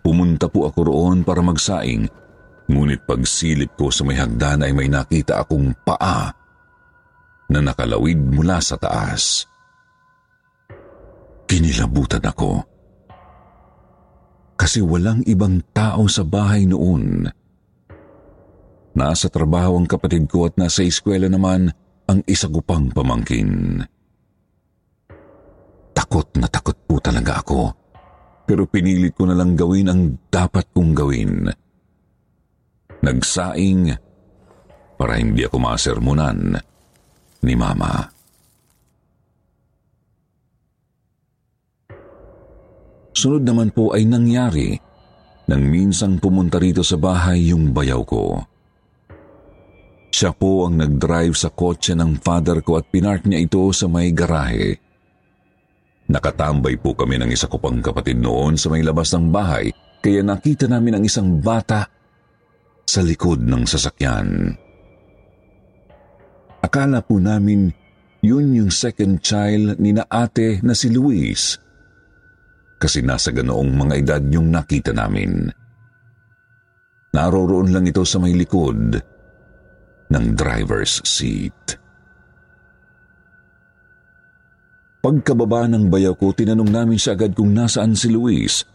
Pumunta 0.00 0.48
po 0.48 0.64
ako 0.64 0.88
roon 0.88 1.28
para 1.28 1.44
magsaing, 1.44 2.08
ngunit 2.72 3.04
pagsilip 3.04 3.76
ko 3.76 3.92
sa 3.92 4.08
may 4.08 4.16
hagdan 4.16 4.64
ay 4.64 4.72
may 4.72 4.88
nakita 4.88 5.44
akong 5.44 5.76
paa 5.84 6.32
na 7.52 7.60
nakalawid 7.60 8.16
mula 8.16 8.64
sa 8.64 8.80
taas. 8.80 9.44
Kinilabutan 11.48 12.22
ako. 12.22 12.60
Kasi 14.58 14.84
walang 14.84 15.24
ibang 15.24 15.64
tao 15.72 16.04
sa 16.10 16.22
bahay 16.26 16.68
noon. 16.68 17.24
Nasa 18.92 19.30
trabaho 19.30 19.78
ang 19.78 19.86
kapatid 19.86 20.28
ko 20.28 20.44
at 20.50 20.58
nasa 20.60 20.84
eskwela 20.84 21.30
naman 21.30 21.70
ang 22.04 22.20
isa 22.28 22.50
ko 22.50 22.60
pang 22.60 22.90
pamangkin. 22.92 23.80
Takot 25.96 26.28
na 26.36 26.46
takot 26.50 26.76
po 26.84 27.00
talaga 27.00 27.40
ako 27.40 27.88
pero 28.48 28.64
pinilit 28.64 29.12
ko 29.12 29.28
na 29.28 29.36
lang 29.36 29.52
gawin 29.52 29.92
ang 29.92 30.02
dapat 30.32 30.72
kong 30.72 30.96
gawin. 30.96 31.52
Nagsaing 33.04 33.92
para 34.96 35.20
hindi 35.20 35.44
ako 35.44 35.56
masermonan 35.60 36.56
ni 37.44 37.54
Mama. 37.54 38.17
Sunod 43.18 43.42
naman 43.42 43.74
po 43.74 43.90
ay 43.98 44.06
nangyari 44.06 44.78
nang 45.50 45.66
minsang 45.66 46.22
pumunta 46.22 46.62
rito 46.62 46.86
sa 46.86 46.94
bahay 46.94 47.50
yung 47.50 47.74
bayaw 47.74 48.06
ko. 48.06 48.38
Siya 50.14 50.30
po 50.30 50.70
ang 50.70 50.78
nag-drive 50.78 51.34
sa 51.34 51.50
kotse 51.50 51.98
ng 51.98 52.22
father 52.22 52.62
ko 52.62 52.78
at 52.78 52.86
pinark 52.86 53.26
niya 53.26 53.42
ito 53.42 53.74
sa 53.74 53.90
may 53.90 54.14
garahe. 54.14 54.78
Nakatambay 56.06 56.78
po 56.78 56.94
kami 56.94 57.18
ng 57.18 57.34
isa 57.34 57.50
ko 57.50 57.58
pang 57.58 57.82
kapatid 57.82 58.22
noon 58.22 58.54
sa 58.54 58.70
may 58.70 58.86
labas 58.86 59.10
ng 59.10 59.34
bahay 59.34 59.74
kaya 59.98 60.22
nakita 60.22 60.70
namin 60.70 61.02
ang 61.02 61.04
isang 61.04 61.42
bata 61.42 61.90
sa 62.86 63.02
likod 63.02 63.42
ng 63.42 63.66
sasakyan. 63.66 64.54
Akala 66.62 67.02
po 67.02 67.18
namin 67.18 67.74
yun 68.22 68.54
yung 68.54 68.70
second 68.70 69.18
child 69.26 69.74
ni 69.82 69.90
na 69.90 70.06
ate 70.06 70.62
na 70.62 70.70
si 70.70 70.86
Luis 70.86 71.58
kasi 72.78 73.02
nasa 73.02 73.34
ganoong 73.34 73.74
mga 73.74 73.94
edad 73.98 74.22
yung 74.30 74.54
nakita 74.54 74.94
namin. 74.94 75.50
Naroroon 77.12 77.74
lang 77.74 77.84
ito 77.90 78.06
sa 78.06 78.22
may 78.22 78.32
likod 78.32 78.94
ng 80.08 80.24
driver's 80.38 81.02
seat. 81.02 81.76
Pagkababa 84.98 85.66
ng 85.70 85.90
bayaw 85.90 86.14
ko, 86.18 86.34
tinanong 86.34 86.70
namin 86.70 86.98
siya 86.98 87.14
agad 87.14 87.34
kung 87.34 87.54
nasaan 87.54 87.94
si 87.94 88.10
Luis 88.10 88.66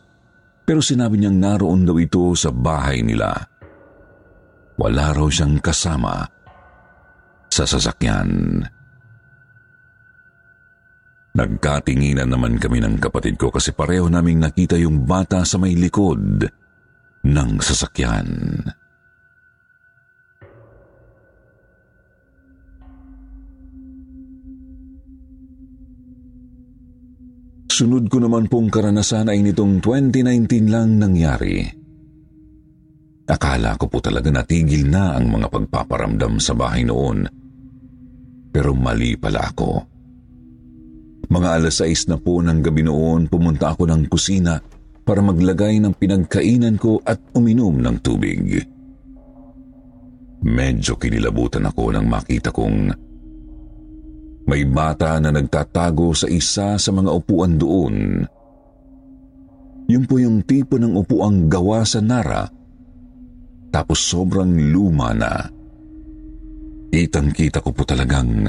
Pero 0.64 0.80
sinabi 0.80 1.20
niyang 1.20 1.36
naroon 1.44 1.84
daw 1.84 2.00
ito 2.00 2.32
sa 2.40 2.48
bahay 2.48 3.04
nila. 3.04 3.36
Wala 4.80 5.12
raw 5.12 5.28
siyang 5.28 5.60
kasama 5.60 6.24
sa 7.52 7.68
sasakyan. 7.68 8.64
Nagkatinginan 11.34 12.30
naman 12.30 12.62
kami 12.62 12.78
ng 12.78 13.02
kapatid 13.02 13.42
ko 13.42 13.50
kasi 13.50 13.74
pareho 13.74 14.06
naming 14.06 14.38
nakita 14.38 14.78
yung 14.78 15.02
bata 15.02 15.42
sa 15.42 15.58
may 15.58 15.74
likod 15.74 16.46
ng 17.26 17.52
sasakyan. 17.58 18.30
Sunod 27.74 28.06
ko 28.06 28.22
naman 28.22 28.46
pong 28.46 28.70
karanasan 28.70 29.34
ay 29.34 29.42
nitong 29.42 29.82
2019 29.82 30.70
lang 30.70 31.02
nangyari. 31.02 31.66
Akala 33.26 33.74
ko 33.82 33.90
po 33.90 33.98
talaga 33.98 34.30
natigil 34.30 34.86
na 34.86 35.18
ang 35.18 35.34
mga 35.34 35.50
pagpaparamdam 35.50 36.38
sa 36.38 36.54
bahay 36.54 36.86
noon. 36.86 37.26
Pero 38.54 38.78
mali 38.78 39.18
pala 39.18 39.50
ako. 39.50 39.93
Mga 41.30 41.50
alas 41.60 41.80
6 41.80 42.12
na 42.12 42.18
po 42.20 42.44
ng 42.44 42.60
gabi 42.60 42.84
noon 42.84 43.32
pumunta 43.32 43.72
ako 43.72 43.88
ng 43.88 44.12
kusina 44.12 44.60
para 45.04 45.20
maglagay 45.20 45.80
ng 45.84 45.96
pinagkainan 45.96 46.80
ko 46.80 47.00
at 47.04 47.20
uminom 47.36 47.80
ng 47.80 47.98
tubig. 48.00 48.64
Medyo 50.44 51.00
kinilabutan 51.00 51.68
ako 51.68 51.96
nang 51.96 52.08
makita 52.08 52.52
kong 52.52 52.92
may 54.44 54.68
bata 54.68 55.16
na 55.24 55.32
nagtatago 55.32 56.12
sa 56.12 56.28
isa 56.28 56.76
sa 56.76 56.92
mga 56.92 57.12
upuan 57.16 57.56
doon. 57.56 58.28
Yun 59.88 60.04
po 60.04 60.20
yung 60.20 60.44
tipo 60.44 60.76
ng 60.76 61.00
upuang 61.00 61.48
gawa 61.48 61.88
sa 61.88 62.04
nara, 62.04 62.44
tapos 63.72 64.04
sobrang 64.04 64.52
luma 64.72 65.16
na. 65.16 65.48
Kitang-kita 66.92 67.64
ko 67.64 67.72
po 67.72 67.88
talagang 67.88 68.48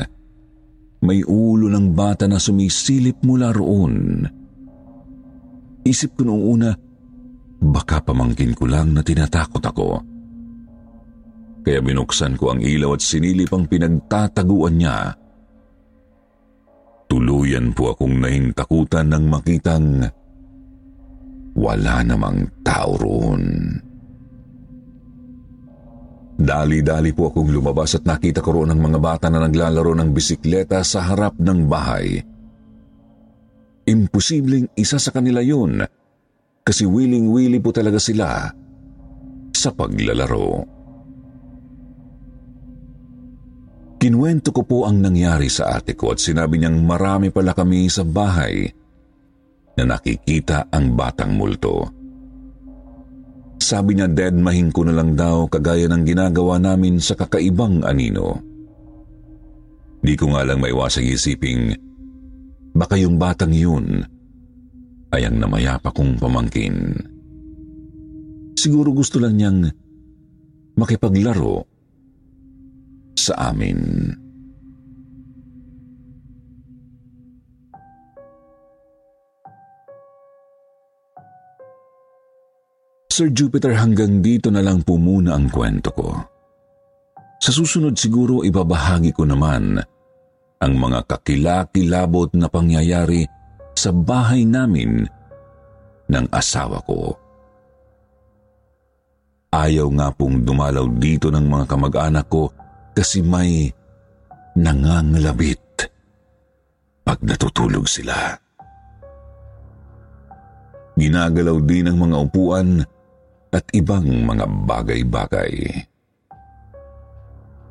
may 1.05 1.21
ulo 1.21 1.69
ng 1.69 1.93
bata 1.93 2.25
na 2.25 2.41
sumisilip 2.41 3.21
mula 3.23 3.53
roon. 3.53 4.25
Isip 5.85 6.17
ko 6.17 6.25
noong 6.25 6.45
una, 6.49 6.71
baka 7.61 8.01
pamangkin 8.01 8.57
ko 8.57 8.65
lang 8.65 8.97
na 8.97 9.05
tinatakot 9.05 9.61
ako. 9.61 10.01
Kaya 11.65 11.81
binuksan 11.85 12.41
ko 12.41 12.57
ang 12.57 12.61
ilaw 12.65 12.97
at 12.97 13.05
sinilip 13.05 13.53
ang 13.53 13.69
pinagtataguan 13.69 14.81
niya. 14.81 15.13
Tuluyan 17.09 17.77
po 17.77 17.93
akong 17.93 18.21
nahintakutan 18.21 19.13
nang 19.13 19.29
makitang 19.29 20.09
wala 21.53 22.01
namang 22.01 22.49
tao 22.65 22.97
roon. 22.97 23.45
Dali-dali 26.35 27.15
po 27.15 27.31
akong 27.31 27.47
lumabas 27.47 27.95
at 27.95 28.03
nakita 28.03 28.43
ko 28.43 28.59
roon 28.59 28.75
ang 28.75 28.83
mga 28.83 28.99
bata 28.99 29.27
na 29.31 29.39
naglalaro 29.47 29.95
ng 29.95 30.11
bisikleta 30.11 30.83
sa 30.83 31.07
harap 31.07 31.39
ng 31.39 31.61
bahay. 31.71 32.19
Imposibleng 33.87 34.67
isa 34.75 34.99
sa 34.99 35.15
kanila 35.15 35.39
yun 35.45 35.85
kasi 36.65 36.89
willing-willy 36.89 37.61
po 37.63 37.71
talaga 37.71 38.03
sila 38.03 38.51
sa 39.55 39.71
paglalaro. 39.71 40.75
Kinuwento 44.05 44.53
ko 44.53 44.69
po 44.69 44.79
ang 44.85 45.01
nangyari 45.01 45.49
sa 45.49 45.81
ate 45.81 45.97
ko 45.97 46.13
at 46.13 46.21
sinabi 46.21 46.61
niyang 46.61 46.83
marami 46.85 47.33
pala 47.33 47.57
kami 47.57 47.89
sa 47.89 48.05
bahay 48.05 48.69
na 49.81 49.85
nakikita 49.87 50.69
ang 50.69 50.93
batang 50.93 51.33
multo. 51.33 52.04
Sabi 53.65 53.97
niya 53.97 54.13
dead 54.13 54.37
mahing 54.37 54.69
ko 54.77 54.85
na 54.85 54.93
lang 54.93 55.17
daw 55.17 55.49
kagaya 55.49 55.89
ng 55.89 56.05
ginagawa 56.05 56.61
namin 56.61 57.01
sa 57.01 57.17
kakaibang 57.17 57.81
anino. 57.81 58.37
Di 60.05 60.13
ko 60.21 60.37
nga 60.37 60.45
lang 60.45 60.61
maiwasang 60.61 61.09
isiping 61.09 61.73
baka 62.77 63.01
yung 63.01 63.17
batang 63.17 63.57
yun 63.57 64.05
ay 65.17 65.25
ang 65.25 65.41
namayapa 65.41 65.97
kong 65.97 66.21
pamangkin. 66.21 66.93
Siguro 68.53 68.93
gusto 68.93 69.17
lang 69.17 69.41
niyang 69.41 69.65
makipaglaro 70.77 71.65
sa 73.17 73.49
amin. 73.49 74.04
Sir 83.15 83.31
Jupiter, 83.31 83.79
hanggang 83.79 84.19
dito 84.19 84.51
na 84.51 84.59
lang 84.59 84.83
po 84.83 84.99
muna 84.99 85.39
ang 85.39 85.47
kwento 85.47 85.95
ko. 85.95 86.19
Sa 87.39 87.55
susunod 87.55 87.95
siguro 87.95 88.43
ibabahagi 88.43 89.15
ko 89.15 89.23
naman 89.23 89.79
ang 90.59 90.73
mga 90.75 91.07
kakilakilabot 91.07 92.35
na 92.35 92.51
pangyayari 92.51 93.23
sa 93.79 93.95
bahay 93.95 94.43
namin 94.43 95.07
ng 96.11 96.27
asawa 96.35 96.83
ko. 96.83 97.15
Ayaw 99.55 99.87
nga 99.95 100.11
pong 100.11 100.43
dumalaw 100.43 100.91
dito 100.99 101.31
ng 101.31 101.47
mga 101.47 101.71
kamag-anak 101.71 102.27
ko 102.27 102.51
kasi 102.99 103.23
may 103.23 103.71
nangangalabit 104.59 105.87
pag 107.07 107.23
natutulog 107.23 107.87
sila. 107.87 108.35
Ginagalaw 110.99 111.63
din 111.63 111.95
ang 111.95 112.11
mga 112.11 112.19
upuan 112.19 112.83
at 113.55 113.65
ibang 113.71 114.03
mga 114.27 114.51
bagay-bagay. 114.67 115.55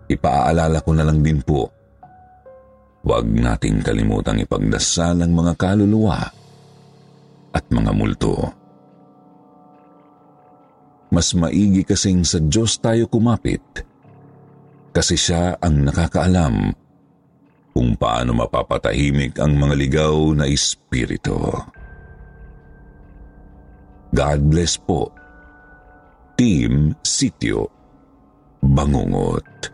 Ipaalala 0.08 0.80
ko 0.80 0.92
na 0.96 1.04
lang 1.04 1.20
din 1.20 1.44
po, 1.44 1.68
huwag 3.04 3.28
nating 3.28 3.84
kalimutang 3.84 4.40
ipagdasal 4.40 5.20
ang 5.20 5.32
mga 5.36 5.54
kaluluwa 5.60 6.24
at 7.52 7.66
mga 7.68 7.92
multo. 7.92 8.36
Mas 11.12 11.36
maigi 11.36 11.84
kasing 11.86 12.24
sa 12.26 12.40
Diyos 12.40 12.80
tayo 12.80 13.06
kumapit 13.06 13.62
kasi 14.96 15.14
siya 15.20 15.60
ang 15.62 15.86
nakakaalam 15.86 16.74
kung 17.74 17.98
paano 17.98 18.38
mapapatahimik 18.38 19.38
ang 19.42 19.58
mga 19.58 19.76
ligaw 19.78 20.16
na 20.34 20.46
espiritu. 20.46 21.38
God 24.14 24.40
bless 24.46 24.78
po. 24.78 25.23
Team 26.34 26.98
Sityo 27.06 27.70
Bangungot. 28.64 29.70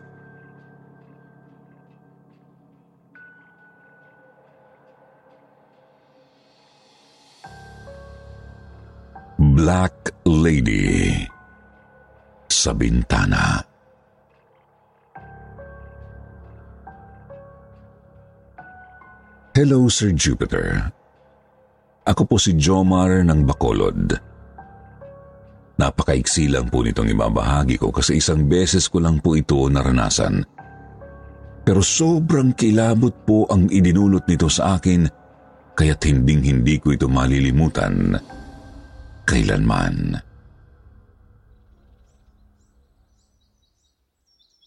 Black 9.40 10.12
Lady 10.28 11.16
sa 12.44 12.76
bintana. 12.76 13.64
Hello, 19.56 19.88
Sir 19.88 20.12
Jupiter. 20.12 20.92
Ako 22.04 22.22
po 22.28 22.36
si 22.36 22.52
Jomar 22.60 23.24
ng 23.24 23.48
Bacolod. 23.48 24.29
Napakaiksi 25.80 26.52
lang 26.52 26.68
po 26.68 26.84
nitong 26.84 27.16
ibabahagi 27.16 27.80
ko 27.80 27.88
kasi 27.88 28.20
isang 28.20 28.44
beses 28.44 28.84
ko 28.92 29.00
lang 29.00 29.16
po 29.24 29.32
ito 29.32 29.64
naranasan. 29.64 30.44
Pero 31.64 31.80
sobrang 31.80 32.52
kilabot 32.52 33.24
po 33.24 33.48
ang 33.48 33.64
idinulot 33.72 34.28
nito 34.28 34.52
sa 34.52 34.76
akin 34.76 35.08
kaya't 35.72 36.04
hinding-hindi 36.04 36.76
ko 36.76 36.92
ito 36.92 37.08
malilimutan 37.08 38.12
kailanman. 39.24 40.20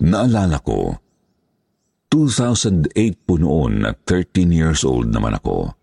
Naalala 0.03 0.57
ko, 0.65 0.97
2008 2.09 3.25
po 3.25 3.37
noon 3.37 3.85
at 3.85 4.01
13 4.09 4.49
years 4.49 4.81
old 4.81 5.13
naman 5.13 5.37
ako. 5.37 5.77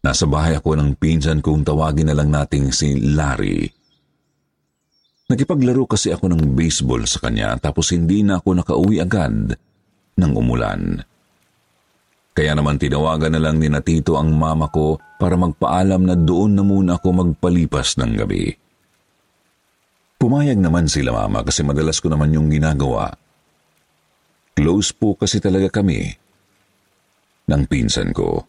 Nasa 0.00 0.24
bahay 0.24 0.56
ako 0.56 0.80
ng 0.80 0.90
pinsan 0.96 1.44
kong 1.44 1.60
tawagin 1.60 2.08
na 2.08 2.16
lang 2.16 2.32
nating 2.32 2.72
si 2.72 2.96
Larry. 2.96 3.68
Nakipaglaro 5.30 5.86
kasi 5.86 6.10
ako 6.10 6.32
ng 6.32 6.56
baseball 6.56 7.04
sa 7.06 7.22
kanya 7.22 7.54
tapos 7.60 7.92
hindi 7.94 8.24
na 8.24 8.40
ako 8.40 8.48
nakauwi 8.64 8.98
agad 8.98 9.54
ng 10.18 10.32
umulan. 10.34 11.04
Kaya 12.34 12.56
naman 12.56 12.80
tinawagan 12.80 13.36
na 13.36 13.40
lang 13.42 13.60
ni 13.60 13.68
Natito 13.68 14.16
ang 14.16 14.32
mama 14.32 14.72
ko 14.72 14.96
para 15.20 15.36
magpaalam 15.36 16.02
na 16.02 16.16
doon 16.16 16.56
na 16.56 16.64
muna 16.64 16.96
ako 16.96 17.08
magpalipas 17.20 18.00
ng 18.00 18.12
gabi. 18.16 18.56
Pumayag 20.16 20.56
naman 20.56 20.88
sila 20.88 21.12
mama 21.12 21.44
kasi 21.44 21.60
madalas 21.60 22.00
ko 22.00 22.08
naman 22.08 22.32
yung 22.32 22.48
ginagawa. 22.48 23.12
Close 24.56 24.96
po 24.96 25.14
kasi 25.14 25.38
talaga 25.38 25.68
kami 25.68 26.16
ng 27.48 27.62
pinsan 27.68 28.16
ko. 28.16 28.44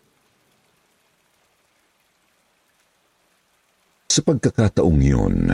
Sa 4.11 4.19
pagkakataong 4.27 4.99
yun, 4.99 5.47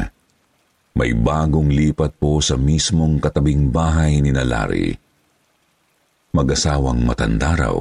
may 0.97 1.13
bagong 1.13 1.69
lipat 1.69 2.17
po 2.17 2.41
sa 2.41 2.57
mismong 2.57 3.21
katabing 3.21 3.69
bahay 3.69 4.17
ni 4.17 4.33
na 4.33 4.41
Larry. 4.41 4.97
Mag-asawang 6.33 7.05
matanda 7.05 7.53
raw, 7.53 7.77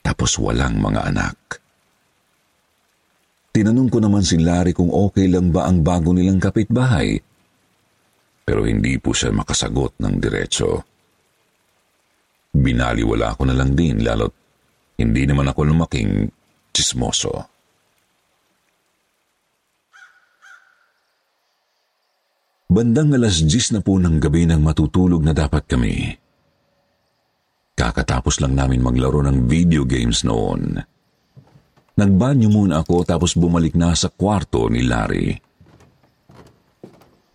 tapos 0.00 0.40
walang 0.40 0.80
mga 0.80 1.12
anak. 1.12 1.36
Tinanong 3.52 3.92
ko 3.92 4.00
naman 4.00 4.24
si 4.24 4.40
Larry 4.40 4.72
kung 4.72 4.88
okay 4.88 5.28
lang 5.28 5.52
ba 5.52 5.68
ang 5.68 5.84
bago 5.84 6.16
nilang 6.16 6.40
kapitbahay, 6.40 7.20
pero 8.48 8.64
hindi 8.64 8.96
po 8.96 9.12
siya 9.12 9.28
makasagot 9.28 10.00
ng 10.00 10.14
diretso. 10.16 10.88
Binaliwala 12.56 13.36
ko 13.36 13.44
na 13.44 13.52
lang 13.52 13.76
din 13.76 14.00
lalo't 14.00 14.32
hindi 14.96 15.28
naman 15.28 15.52
ako 15.52 15.68
lumaking 15.68 16.32
chismoso. 16.72 17.55
Bandang 22.66 23.14
alas 23.14 23.46
10 23.46 23.78
na 23.78 23.80
po 23.80 23.94
ng 23.94 24.18
gabi 24.18 24.42
nang 24.42 24.58
matutulog 24.58 25.22
na 25.22 25.30
dapat 25.30 25.70
kami. 25.70 26.18
Kakatapos 27.78 28.42
lang 28.42 28.58
namin 28.58 28.82
maglaro 28.82 29.22
ng 29.22 29.46
video 29.46 29.86
games 29.86 30.26
noon. 30.26 30.74
Nagbanyo 31.96 32.48
muna 32.50 32.82
ako 32.82 33.06
tapos 33.06 33.38
bumalik 33.38 33.78
na 33.78 33.94
sa 33.94 34.10
kwarto 34.10 34.66
ni 34.66 34.82
Larry. 34.82 35.30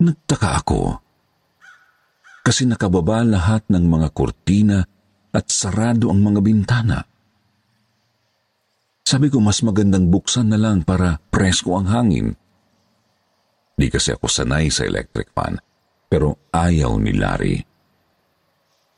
Nagtaka 0.04 0.50
ako 0.60 0.82
kasi 2.42 2.66
nakababa 2.66 3.22
lahat 3.22 3.64
ng 3.70 3.84
mga 3.86 4.08
kortina 4.12 4.82
at 5.32 5.46
sarado 5.48 6.10
ang 6.12 6.20
mga 6.20 6.40
bintana. 6.42 6.98
Sabi 9.06 9.32
ko 9.32 9.40
mas 9.40 9.64
magandang 9.64 10.12
buksan 10.12 10.52
na 10.52 10.58
lang 10.60 10.84
para 10.84 11.22
presko 11.30 11.78
ang 11.78 11.88
hangin 11.88 12.36
Di 13.72 13.88
kasi 13.88 14.12
ako 14.12 14.28
sanay 14.28 14.68
sa 14.68 14.84
electric 14.84 15.32
fan, 15.32 15.56
pero 16.06 16.48
ayaw 16.52 16.96
ni 17.00 17.12
Larry. 17.16 17.56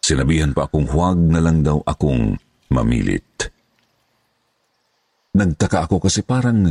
Sinabihan 0.04 0.52
pa 0.52 0.68
akong 0.68 0.90
huwag 0.90 1.16
na 1.16 1.40
lang 1.40 1.64
daw 1.64 1.80
akong 1.80 2.37
mamilit. 2.74 3.48
Nagtaka 5.34 5.88
ako 5.88 6.04
kasi 6.04 6.22
parang 6.22 6.68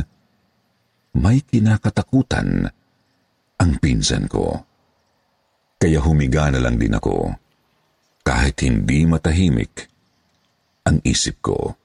may 1.18 1.42
kinakatakutan 1.42 2.70
ang 3.60 3.70
pinsan 3.78 4.30
ko. 4.30 4.64
Kaya 5.76 6.00
humiga 6.00 6.48
na 6.48 6.62
lang 6.62 6.80
din 6.80 6.96
ako. 6.96 7.34
Kahit 8.24 8.64
hindi 8.64 9.04
matahimik 9.04 9.84
ang 10.88 11.00
isip 11.04 11.44
ko. 11.44 11.76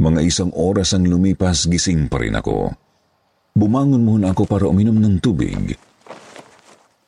Mga 0.00 0.20
isang 0.24 0.50
oras 0.56 0.96
ang 0.96 1.04
lumipas, 1.04 1.68
gising 1.68 2.08
pa 2.08 2.24
rin 2.24 2.32
ako. 2.32 2.72
Bumangon 3.52 4.00
muna 4.00 4.32
ako 4.32 4.48
para 4.48 4.64
uminom 4.64 4.96
ng 4.96 5.20
tubig. 5.20 5.76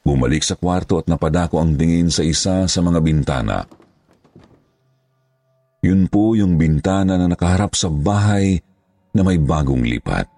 Bumalik 0.05 0.45
sa 0.45 0.61
kwarto 0.61 1.01
at 1.01 1.09
napadako 1.09 1.57
ang 1.57 1.73
tingin 1.73 2.13
sa 2.13 2.21
isa 2.21 2.69
sa 2.69 2.81
mga 2.85 3.01
bintana. 3.01 3.65
Yun 5.81 6.05
po 6.13 6.37
yung 6.37 6.61
bintana 6.61 7.17
na 7.17 7.33
nakaharap 7.33 7.73
sa 7.73 7.89
bahay 7.89 8.61
na 9.17 9.25
may 9.25 9.41
bagong 9.41 9.89
lipat. 9.89 10.29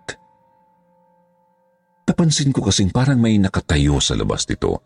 Napansin 2.07 2.55
ko 2.55 2.63
kasing 2.63 2.95
parang 2.95 3.19
may 3.19 3.35
nakatayo 3.35 3.99
sa 3.99 4.15
labas 4.15 4.47
nito. 4.47 4.79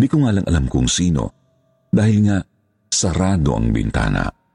Di 0.00 0.08
ko 0.08 0.24
nga 0.24 0.32
lang 0.32 0.48
alam 0.48 0.64
kung 0.64 0.88
sino 0.88 1.36
dahil 1.92 2.24
nga 2.24 2.40
sarado 2.88 3.52
ang 3.52 3.68
bintana. 3.68 4.45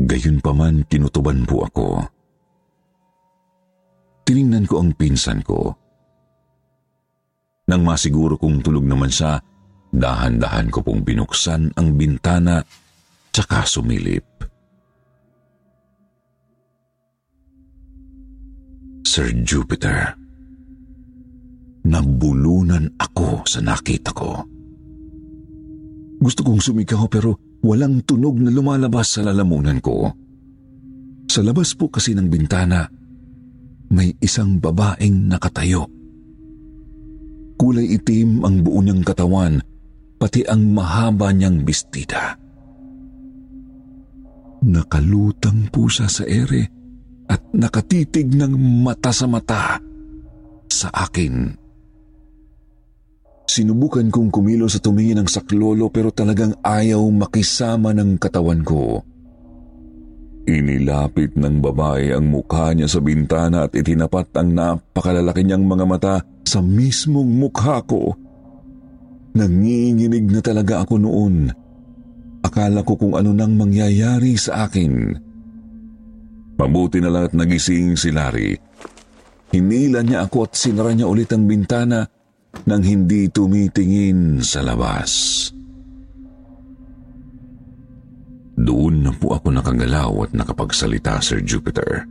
Gayunpaman 0.00 0.88
kinutuban 0.88 1.44
po 1.44 1.68
ako. 1.68 1.88
Tiningnan 4.24 4.64
ko 4.64 4.80
ang 4.80 4.96
pinsan 4.96 5.44
ko. 5.44 5.76
Nang 7.68 7.84
masiguro 7.84 8.40
kong 8.40 8.64
tulog 8.64 8.88
naman 8.88 9.12
siya, 9.12 9.36
dahan-dahan 9.92 10.72
ko 10.72 10.80
pong 10.80 11.04
binuksan 11.04 11.76
ang 11.76 12.00
bintana 12.00 12.64
tsaka 13.28 13.68
sumilip. 13.68 14.24
Sir 19.04 19.34
Jupiter, 19.44 20.16
nabulunan 21.84 22.88
ako 22.96 23.44
sa 23.44 23.60
nakita 23.60 24.14
ko. 24.16 24.48
Gusto 26.22 26.40
kong 26.46 26.62
sumigaw 26.62 27.04
pero 27.10 27.49
Walang 27.60 28.08
tunog 28.08 28.40
na 28.40 28.48
lumalabas 28.48 29.16
sa 29.16 29.20
lalamunan 29.20 29.76
ko. 29.84 30.08
Sa 31.28 31.44
labas 31.44 31.76
po 31.76 31.92
kasi 31.92 32.16
ng 32.16 32.26
bintana, 32.26 32.88
may 33.92 34.16
isang 34.18 34.56
babaeng 34.56 35.28
nakatayo. 35.28 35.84
Kulay 37.60 38.00
itim 38.00 38.40
ang 38.40 38.64
buo 38.64 38.80
niyang 38.80 39.04
katawan, 39.04 39.60
pati 40.16 40.48
ang 40.48 40.72
mahaba 40.72 41.28
niyang 41.36 41.60
bestida. 41.60 42.40
Nakalutang 44.64 45.68
po 45.68 45.84
siya 45.88 46.08
sa 46.08 46.24
ere 46.24 46.64
at 47.28 47.44
nakatitig 47.52 48.32
ng 48.32 48.56
mata 48.84 49.12
sa 49.12 49.28
mata 49.28 49.76
sa 50.72 50.88
akin. 50.88 51.59
Sinubukan 53.50 54.06
kong 54.14 54.30
kumilo 54.30 54.70
sa 54.70 54.78
tumingin 54.78 55.26
ng 55.26 55.26
saklolo 55.26 55.90
pero 55.90 56.14
talagang 56.14 56.54
ayaw 56.62 57.02
makisama 57.10 57.90
ng 57.90 58.14
katawan 58.14 58.62
ko. 58.62 59.02
Inilapit 60.46 61.34
ng 61.34 61.58
babae 61.58 62.14
ang 62.14 62.30
mukha 62.30 62.70
niya 62.78 62.86
sa 62.86 63.02
bintana 63.02 63.66
at 63.66 63.74
itinapat 63.74 64.30
ang 64.38 64.54
napakalalaki 64.54 65.42
niyang 65.42 65.66
mga 65.66 65.82
mata 65.82 66.16
sa 66.46 66.62
mismong 66.62 67.26
mukha 67.26 67.82
ko. 67.90 68.14
Nanginginig 69.34 70.30
na 70.30 70.38
talaga 70.46 70.86
ako 70.86 70.94
noon. 71.02 71.50
Akala 72.46 72.86
ko 72.86 72.94
kung 72.94 73.18
ano 73.18 73.34
nang 73.34 73.58
mangyayari 73.58 74.38
sa 74.38 74.70
akin. 74.70 74.94
Mabuti 76.54 77.02
na 77.02 77.10
lang 77.10 77.26
at 77.26 77.34
nagising 77.34 77.98
si 77.98 78.14
Larry. 78.14 78.54
Hinila 79.50 80.06
niya 80.06 80.30
ako 80.30 80.46
at 80.46 80.54
sinara 80.54 80.94
niya 80.94 81.10
ulit 81.10 81.34
ang 81.34 81.50
bintana 81.50 82.06
nang 82.66 82.82
hindi 82.84 83.30
tumitingin 83.30 84.42
sa 84.44 84.62
labas. 84.62 85.10
Doon 88.60 89.08
na 89.08 89.12
po 89.16 89.32
ako 89.32 89.48
nakagalaw 89.56 90.28
at 90.28 90.30
nakapagsalita, 90.36 91.16
Sir 91.24 91.40
Jupiter. 91.40 92.04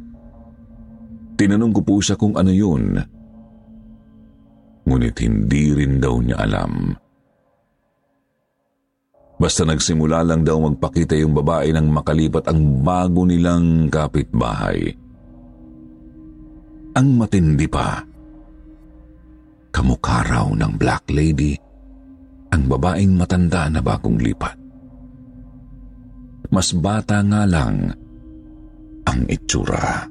Tinanong 1.37 1.71
ko 1.77 1.81
po 1.85 1.95
siya 2.01 2.17
kung 2.17 2.33
ano 2.35 2.49
yun. 2.49 2.97
Ngunit 4.89 5.15
hindi 5.21 5.71
rin 5.77 6.01
daw 6.01 6.17
niya 6.17 6.41
alam. 6.41 6.97
Basta 9.39 9.63
nagsimula 9.63 10.25
lang 10.25 10.43
daw 10.43 10.59
magpakita 10.59 11.15
yung 11.15 11.31
babae 11.31 11.71
nang 11.71 11.87
makalipat 11.87 12.51
ang 12.51 12.83
bago 12.83 13.23
nilang 13.23 13.87
kapitbahay. 13.87 14.91
Ang 16.97 17.07
matindi 17.15 17.69
pa, 17.69 18.03
Kamukha 19.69 20.25
raw 20.25 20.47
ng 20.49 20.73
Black 20.75 21.09
Lady 21.13 21.53
ang 22.49 22.65
babaeng 22.65 23.13
matanda 23.13 23.69
na 23.69 23.79
bagong 23.79 24.17
lipat. 24.17 24.57
Mas 26.49 26.73
bata 26.73 27.21
nga 27.21 27.45
lang 27.45 27.93
ang 29.05 29.21
itsura. 29.29 30.09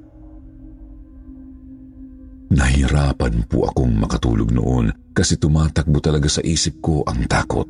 Nahirapan 2.49 3.45
po 3.51 3.69
akong 3.69 3.93
makatulog 3.99 4.55
noon 4.55 4.95
kasi 5.13 5.37
tumatakbo 5.37 5.99
talaga 5.99 6.31
sa 6.31 6.41
isip 6.41 6.79
ko 6.79 7.03
ang 7.05 7.27
takot. 7.27 7.67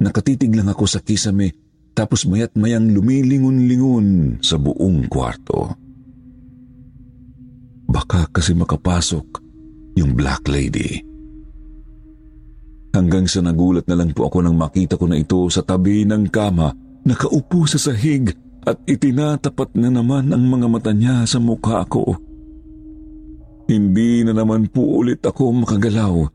Nakatitig 0.00 0.54
lang 0.54 0.70
ako 0.70 0.86
sa 0.88 1.02
kisame 1.02 1.52
tapos 1.92 2.24
mayat 2.24 2.54
mayang 2.56 2.94
lumilingon-lingon 2.94 4.38
sa 4.40 4.56
buong 4.56 5.10
kwarto. 5.10 5.76
Baka 7.90 8.30
kasi 8.30 8.54
makapasok 8.54 9.49
yung 10.00 10.16
Black 10.16 10.48
Lady. 10.48 11.04
Hanggang 12.90 13.30
sa 13.30 13.44
nagulat 13.44 13.86
na 13.86 13.94
lang 13.94 14.10
po 14.10 14.26
ako 14.26 14.42
nang 14.42 14.58
makita 14.58 14.98
ko 14.98 15.06
na 15.06 15.20
ito 15.20 15.46
sa 15.46 15.62
tabi 15.62 16.02
ng 16.02 16.26
kama, 16.26 16.74
nakaupo 17.06 17.68
sa 17.68 17.78
sahig 17.78 18.34
at 18.66 18.76
itinatapat 18.88 19.78
na 19.78 19.92
naman 19.92 20.32
ang 20.34 20.42
mga 20.42 20.66
mata 20.66 20.90
niya 20.90 21.22
sa 21.22 21.38
mukha 21.38 21.86
ko. 21.86 22.18
Hindi 23.70 24.26
na 24.26 24.34
naman 24.34 24.66
po 24.74 24.98
ulit 24.98 25.22
ako 25.22 25.62
makagalaw. 25.62 26.26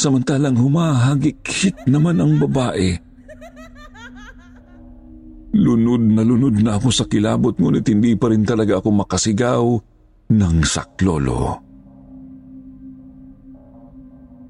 Samantalang 0.00 0.56
humahagik-hit 0.56 1.84
naman 1.84 2.24
ang 2.24 2.40
babae. 2.40 2.96
Lunod 5.54 6.02
na 6.02 6.26
lunod 6.26 6.58
na 6.58 6.80
ako 6.80 6.88
sa 6.90 7.04
kilabot 7.06 7.54
ngunit 7.54 7.86
hindi 7.86 8.18
pa 8.18 8.32
rin 8.32 8.42
talaga 8.42 8.82
ako 8.82 9.04
makasigaw 9.04 9.62
ng 10.32 10.56
saklolo. 10.66 11.73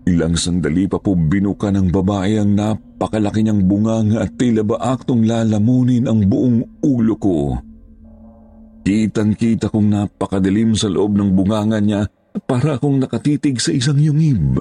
Ilang 0.05 0.37
sandali 0.37 0.85
pa 0.85 1.01
po 1.01 1.17
binuka 1.17 1.73
ng 1.73 1.89
babae 1.89 2.37
ang 2.37 2.53
napakalaki 2.53 3.41
niyang 3.41 3.65
bunganga 3.65 4.21
at 4.21 4.37
tila 4.37 4.61
ba 4.61 4.77
aktong 4.93 5.25
lalamunin 5.25 6.05
ang 6.05 6.29
buong 6.29 6.85
ulo 6.85 7.17
ko. 7.17 7.57
Kitang-kita 8.85 9.73
kong 9.73 9.89
napakadilim 9.89 10.77
sa 10.77 10.93
loob 10.93 11.17
ng 11.17 11.33
bunganga 11.33 11.81
niya 11.81 12.05
para 12.45 12.77
akong 12.77 13.01
nakatitig 13.01 13.57
sa 13.57 13.73
isang 13.73 13.97
yungib. 13.97 14.61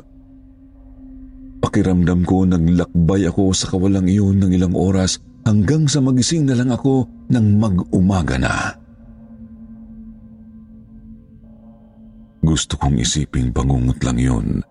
Pakiramdam 1.59 2.23
ko 2.23 2.47
naglakbay 2.47 3.27
ako 3.27 3.51
sa 3.51 3.67
kawalang 3.67 4.07
iyon 4.07 4.39
ng 4.39 4.55
ilang 4.55 4.79
oras 4.79 5.19
hanggang 5.43 5.91
sa 5.91 5.99
magising 5.99 6.47
na 6.47 6.55
lang 6.55 6.71
ako 6.71 7.03
ng 7.27 7.47
mag-umaga 7.59 8.39
na. 8.39 8.55
Gusto 12.39 12.79
kong 12.79 12.99
isiping 12.99 13.51
bangungot 13.51 13.99
lang 14.03 14.19
yun. 14.19 14.63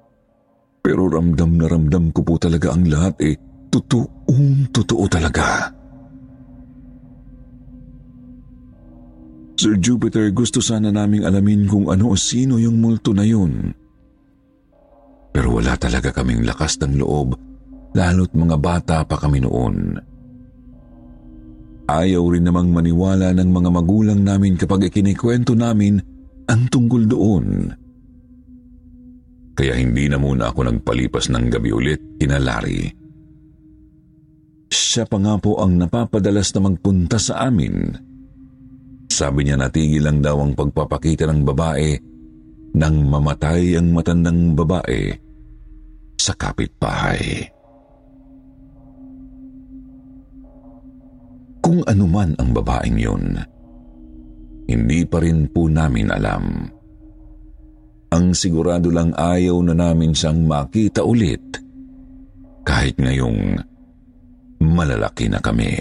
Pero 0.83 1.07
ramdam 1.07 1.55
na 1.55 1.71
ramdam 1.71 2.11
ko 2.11 2.27
po 2.27 2.35
talaga 2.43 2.75
ang 2.75 2.91
lahat 2.91 3.15
eh. 3.23 3.39
Totoong 3.71 4.75
totoo 4.75 5.07
talaga. 5.07 5.71
Sir 9.55 9.79
Jupiter, 9.79 10.35
gusto 10.35 10.59
sana 10.59 10.91
naming 10.91 11.23
alamin 11.23 11.71
kung 11.71 11.87
ano 11.87 12.11
o 12.11 12.19
sino 12.19 12.59
yung 12.59 12.83
multo 12.83 13.15
na 13.15 13.23
yun. 13.23 13.71
Pero 15.31 15.55
wala 15.55 15.79
talaga 15.79 16.11
kaming 16.11 16.43
lakas 16.43 16.83
ng 16.83 16.99
loob, 16.99 17.39
lalo't 17.95 18.35
mga 18.35 18.57
bata 18.59 18.97
pa 19.07 19.17
kami 19.17 19.39
noon. 19.39 19.97
Ayaw 21.87 22.23
rin 22.27 22.43
namang 22.43 22.75
maniwala 22.75 23.31
ng 23.31 23.49
mga 23.55 23.71
magulang 23.71 24.21
namin 24.21 24.59
kapag 24.59 24.91
ikinikwento 24.91 25.55
namin 25.55 26.03
ang 26.51 26.67
tungkol 26.67 27.07
doon. 27.07 27.71
Kaya 29.53 29.77
hindi 29.77 30.09
na 30.09 30.17
muna 30.17 30.49
ako 30.49 30.65
nagpalipas 30.65 31.29
ng 31.29 31.53
gabi 31.53 31.71
ulit 31.73 32.01
kina 32.17 32.41
Larry. 32.41 32.89
Siya 34.73 35.05
pa 35.05 35.21
nga 35.21 35.37
po 35.37 35.61
ang 35.61 35.77
napapadalas 35.77 36.57
na 36.57 36.61
magpunta 36.65 37.21
sa 37.21 37.45
amin. 37.49 37.93
Sabi 39.13 39.45
niya 39.45 39.61
natigil 39.61 40.01
lang 40.01 40.25
daw 40.25 40.41
ang 40.41 40.57
pagpapakita 40.57 41.29
ng 41.29 41.45
babae 41.45 41.91
nang 42.73 43.05
mamatay 43.05 43.77
ang 43.77 43.93
matandang 43.93 44.57
babae 44.57 45.13
sa 46.17 46.33
kapitbahay. 46.33 47.45
Kung 51.63 51.85
anuman 51.85 52.33
ang 52.41 52.51
babaeng 52.57 52.99
yun, 52.99 53.37
hindi 54.67 55.05
pa 55.05 55.21
rin 55.21 55.47
po 55.53 55.69
namin 55.69 56.09
alam. 56.09 56.67
Ang 58.13 58.37
sigurado 58.37 58.93
lang 58.93 59.17
ayaw 59.17 59.65
na 59.65 59.73
namin 59.73 60.13
siyang 60.13 60.45
makita 60.45 61.01
ulit 61.01 61.41
kahit 62.61 63.01
ngayong 63.01 63.57
malalaki 64.61 65.33
na 65.33 65.41
kami. 65.41 65.73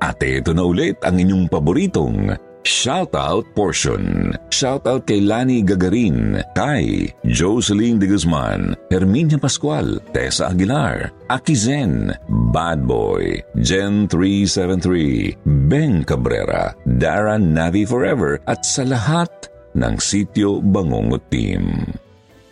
At 0.00 0.18
ito 0.26 0.50
na 0.50 0.66
ulit 0.66 0.98
ang 1.06 1.22
inyong 1.22 1.46
paboritong 1.46 2.34
Shoutout 2.60 3.48
portion. 3.56 4.36
Shoutout 4.52 5.08
kay 5.08 5.24
Lani 5.24 5.64
Gagarin, 5.64 6.44
kay 6.52 7.08
Jocelyn 7.24 7.96
de 7.96 8.04
Guzman, 8.04 8.76
Herminia 8.92 9.40
Pascual, 9.40 9.96
Tessa 10.12 10.52
Aguilar, 10.52 11.08
Aki 11.32 11.56
Zen, 11.56 12.12
Bad 12.52 12.84
Boy, 12.84 13.40
Gen 13.64 14.04
373, 14.08 15.40
Ben 15.68 16.04
Cabrera, 16.04 16.76
Dara 16.84 17.40
Navi 17.40 17.88
Forever 17.88 18.44
at 18.44 18.68
sa 18.68 18.84
lahat 18.84 19.48
ng 19.72 19.96
Sityo 19.96 20.60
Bangungot 20.60 21.24
Team. 21.32 21.88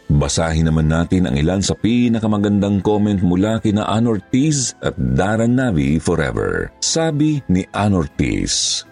Basahin 0.08 0.72
naman 0.72 0.88
natin 0.88 1.28
ang 1.28 1.36
ilan 1.36 1.60
sa 1.60 1.76
pinakamagandang 1.76 2.80
comment 2.80 3.20
mula 3.20 3.60
kina 3.60 3.84
Ann 3.84 4.08
Ortiz 4.08 4.72
at 4.80 4.96
Darren 4.96 5.52
Navi 5.52 6.00
Forever. 6.00 6.72
Sabi 6.80 7.44
ni 7.52 7.60
Ann 7.76 7.92
Ortiz, 7.92 8.88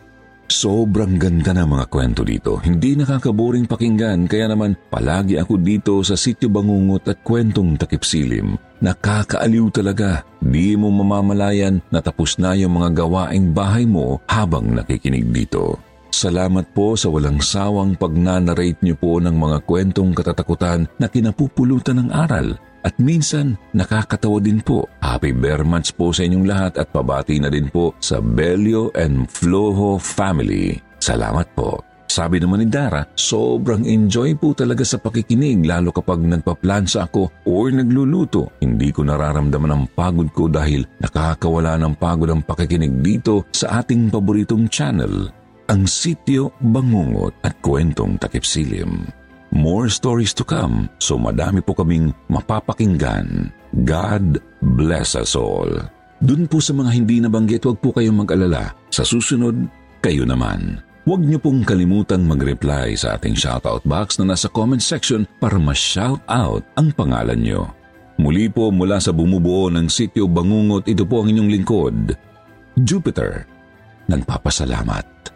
Sobrang 0.47 1.19
ganda 1.19 1.51
ng 1.51 1.67
mga 1.75 1.87
kwento 1.91 2.23
dito. 2.23 2.63
Hindi 2.63 2.95
nakakaboring 2.95 3.67
pakinggan 3.67 4.31
kaya 4.31 4.47
naman 4.47 4.79
palagi 4.95 5.43
ako 5.43 5.59
dito 5.59 5.99
sa 6.07 6.15
sityo 6.15 6.47
bangungot 6.47 7.11
at 7.11 7.19
kwentong 7.27 7.75
takipsilim. 7.75 8.55
Nakakaaliw 8.79 9.67
talaga. 9.75 10.23
Di 10.39 10.79
mo 10.79 10.95
mamamalayan 10.95 11.83
na 11.91 11.99
tapos 11.99 12.39
na 12.39 12.55
yung 12.55 12.79
mga 12.79 12.95
gawaing 12.95 13.51
bahay 13.51 13.91
mo 13.91 14.23
habang 14.31 14.71
nakikinig 14.71 15.27
dito. 15.35 15.83
Salamat 16.15 16.71
po 16.71 16.95
sa 16.95 17.11
walang 17.11 17.43
sawang 17.43 17.99
pagnanarrate 17.99 18.81
niyo 18.81 18.95
po 18.97 19.19
ng 19.19 19.35
mga 19.35 19.67
kwentong 19.67 20.15
katatakutan 20.15 20.87
na 20.97 21.11
kinapupulutan 21.11 22.07
ng 22.07 22.09
aral 22.15 22.57
at 22.87 22.95
minsan 23.03 23.59
nakakatawa 23.75 24.39
din 24.39 24.63
po. 24.63 24.87
Happy 25.03 25.35
Bear 25.35 25.67
Months 25.67 25.91
po 25.91 26.15
sa 26.15 26.23
inyong 26.23 26.47
lahat 26.47 26.73
at 26.79 26.95
pabati 26.95 27.43
na 27.43 27.51
din 27.51 27.67
po 27.67 27.99
sa 27.99 28.23
Belio 28.23 28.95
and 28.95 29.27
Floho 29.27 29.99
family. 29.99 30.79
Salamat 31.03 31.51
po. 31.59 31.83
Sabi 32.07 32.41
naman 32.41 32.65
ni 32.65 32.69
Dara, 32.71 33.05
sobrang 33.13 33.85
enjoy 33.85 34.39
po 34.39 34.57
talaga 34.57 34.87
sa 34.87 34.97
pakikinig 34.97 35.67
lalo 35.67 35.93
kapag 35.93 36.23
nagpaplansa 36.23 37.11
ako 37.11 37.45
or 37.45 37.75
nagluluto. 37.75 38.57
Hindi 38.63 38.95
ko 38.95 39.05
nararamdaman 39.05 39.75
ang 39.75 39.85
pagod 39.91 40.31
ko 40.33 40.49
dahil 40.49 40.87
nakakawala 41.03 41.77
ng 41.77 41.99
pagod 41.99 42.31
ang 42.33 42.41
pakikinig 42.41 43.05
dito 43.05 43.45
sa 43.53 43.83
ating 43.83 44.09
paboritong 44.09 44.71
channel, 44.71 45.29
ang 45.69 45.85
Sityo 45.85 46.57
Bangungot 46.63 47.43
at 47.43 47.59
Kwentong 47.61 48.17
Takipsilim. 48.17 49.26
More 49.57 49.89
stories 49.89 50.37
to 50.37 50.45
come, 50.45 50.93
so 51.01 51.17
madami 51.17 51.65
po 51.65 51.73
kaming 51.73 52.13
mapapakinggan. 52.29 53.49
God 53.89 54.37
bless 54.61 55.17
us 55.17 55.33
all. 55.33 55.73
Dun 56.21 56.45
po 56.45 56.61
sa 56.61 56.77
mga 56.77 56.93
hindi 56.93 57.25
nabanggit, 57.25 57.65
huwag 57.65 57.81
po 57.81 57.89
kayong 57.97 58.21
mag-alala. 58.21 58.77
Sa 58.93 59.01
susunod, 59.01 59.57
kayo 60.05 60.29
naman. 60.29 60.85
Huwag 61.09 61.25
niyo 61.25 61.41
pong 61.41 61.65
kalimutang 61.65 62.29
mag-reply 62.29 63.01
sa 63.01 63.17
ating 63.17 63.33
shoutout 63.33 63.81
box 63.89 64.21
na 64.21 64.37
nasa 64.37 64.53
comment 64.53 64.83
section 64.83 65.25
para 65.41 65.57
ma-shout 65.57 66.21
out 66.29 66.61
ang 66.77 66.93
pangalan 66.93 67.41
niyo. 67.41 67.73
Muli 68.21 68.53
po 68.53 68.69
mula 68.69 69.01
sa 69.01 69.17
bumubuo 69.17 69.73
ng 69.73 69.89
sityo 69.89 70.29
Bangungot, 70.29 70.85
ito 70.85 71.09
po 71.09 71.25
ang 71.25 71.33
inyong 71.33 71.49
lingkod, 71.49 71.97
Jupiter. 72.77 73.49
Nagpapasalamat. 74.05 75.36